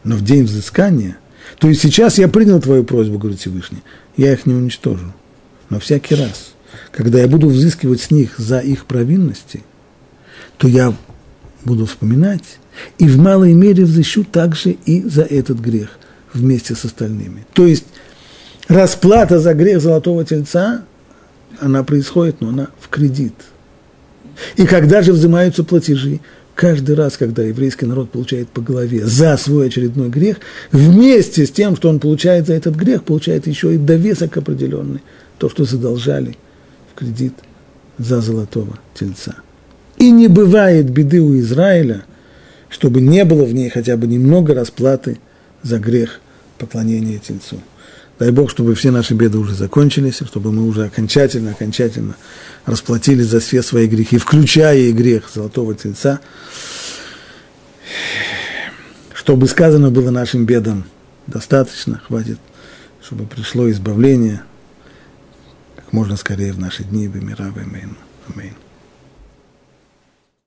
[0.03, 1.18] Но в день взыскания,
[1.59, 3.84] то есть сейчас я принял твою просьбу, говорит Всевышний,
[4.18, 5.13] я их не уничтожу.
[5.70, 6.55] Но всякий раз,
[6.91, 9.63] когда я буду взыскивать с них за их провинности,
[10.57, 10.93] то я
[11.63, 12.59] буду вспоминать
[12.97, 15.91] и в малой мере взыщу также и за этот грех
[16.34, 17.45] вместе с остальными.
[17.53, 17.86] То есть
[18.68, 20.84] расплата за грех золотого тельца,
[21.59, 23.33] она происходит, но она в кредит.
[24.55, 26.19] И когда же взимаются платежи?
[26.55, 30.37] Каждый раз, когда еврейский народ получает по голове за свой очередной грех,
[30.71, 35.01] вместе с тем, что он получает за этот грех, получает еще и довесок определенный,
[35.37, 36.35] то, что задолжали
[36.91, 37.33] в кредит
[37.99, 39.35] за золотого тельца.
[39.97, 42.05] И не бывает беды у Израиля,
[42.69, 45.19] чтобы не было в ней хотя бы немного расплаты
[45.63, 46.19] за грех
[46.57, 47.57] поклонения Тельцу.
[48.20, 52.15] Дай Бог, чтобы все наши беды уже закончились, чтобы мы уже окончательно, окончательно
[52.65, 56.20] расплатились за все свои грехи, включая и грех Золотого Тельца,
[59.13, 60.86] чтобы сказано было нашим бедам
[61.28, 62.39] достаточно, хватит,
[63.03, 64.41] чтобы пришло избавление
[65.76, 68.55] как можно скорее в наши дни, Бемира, Амейн.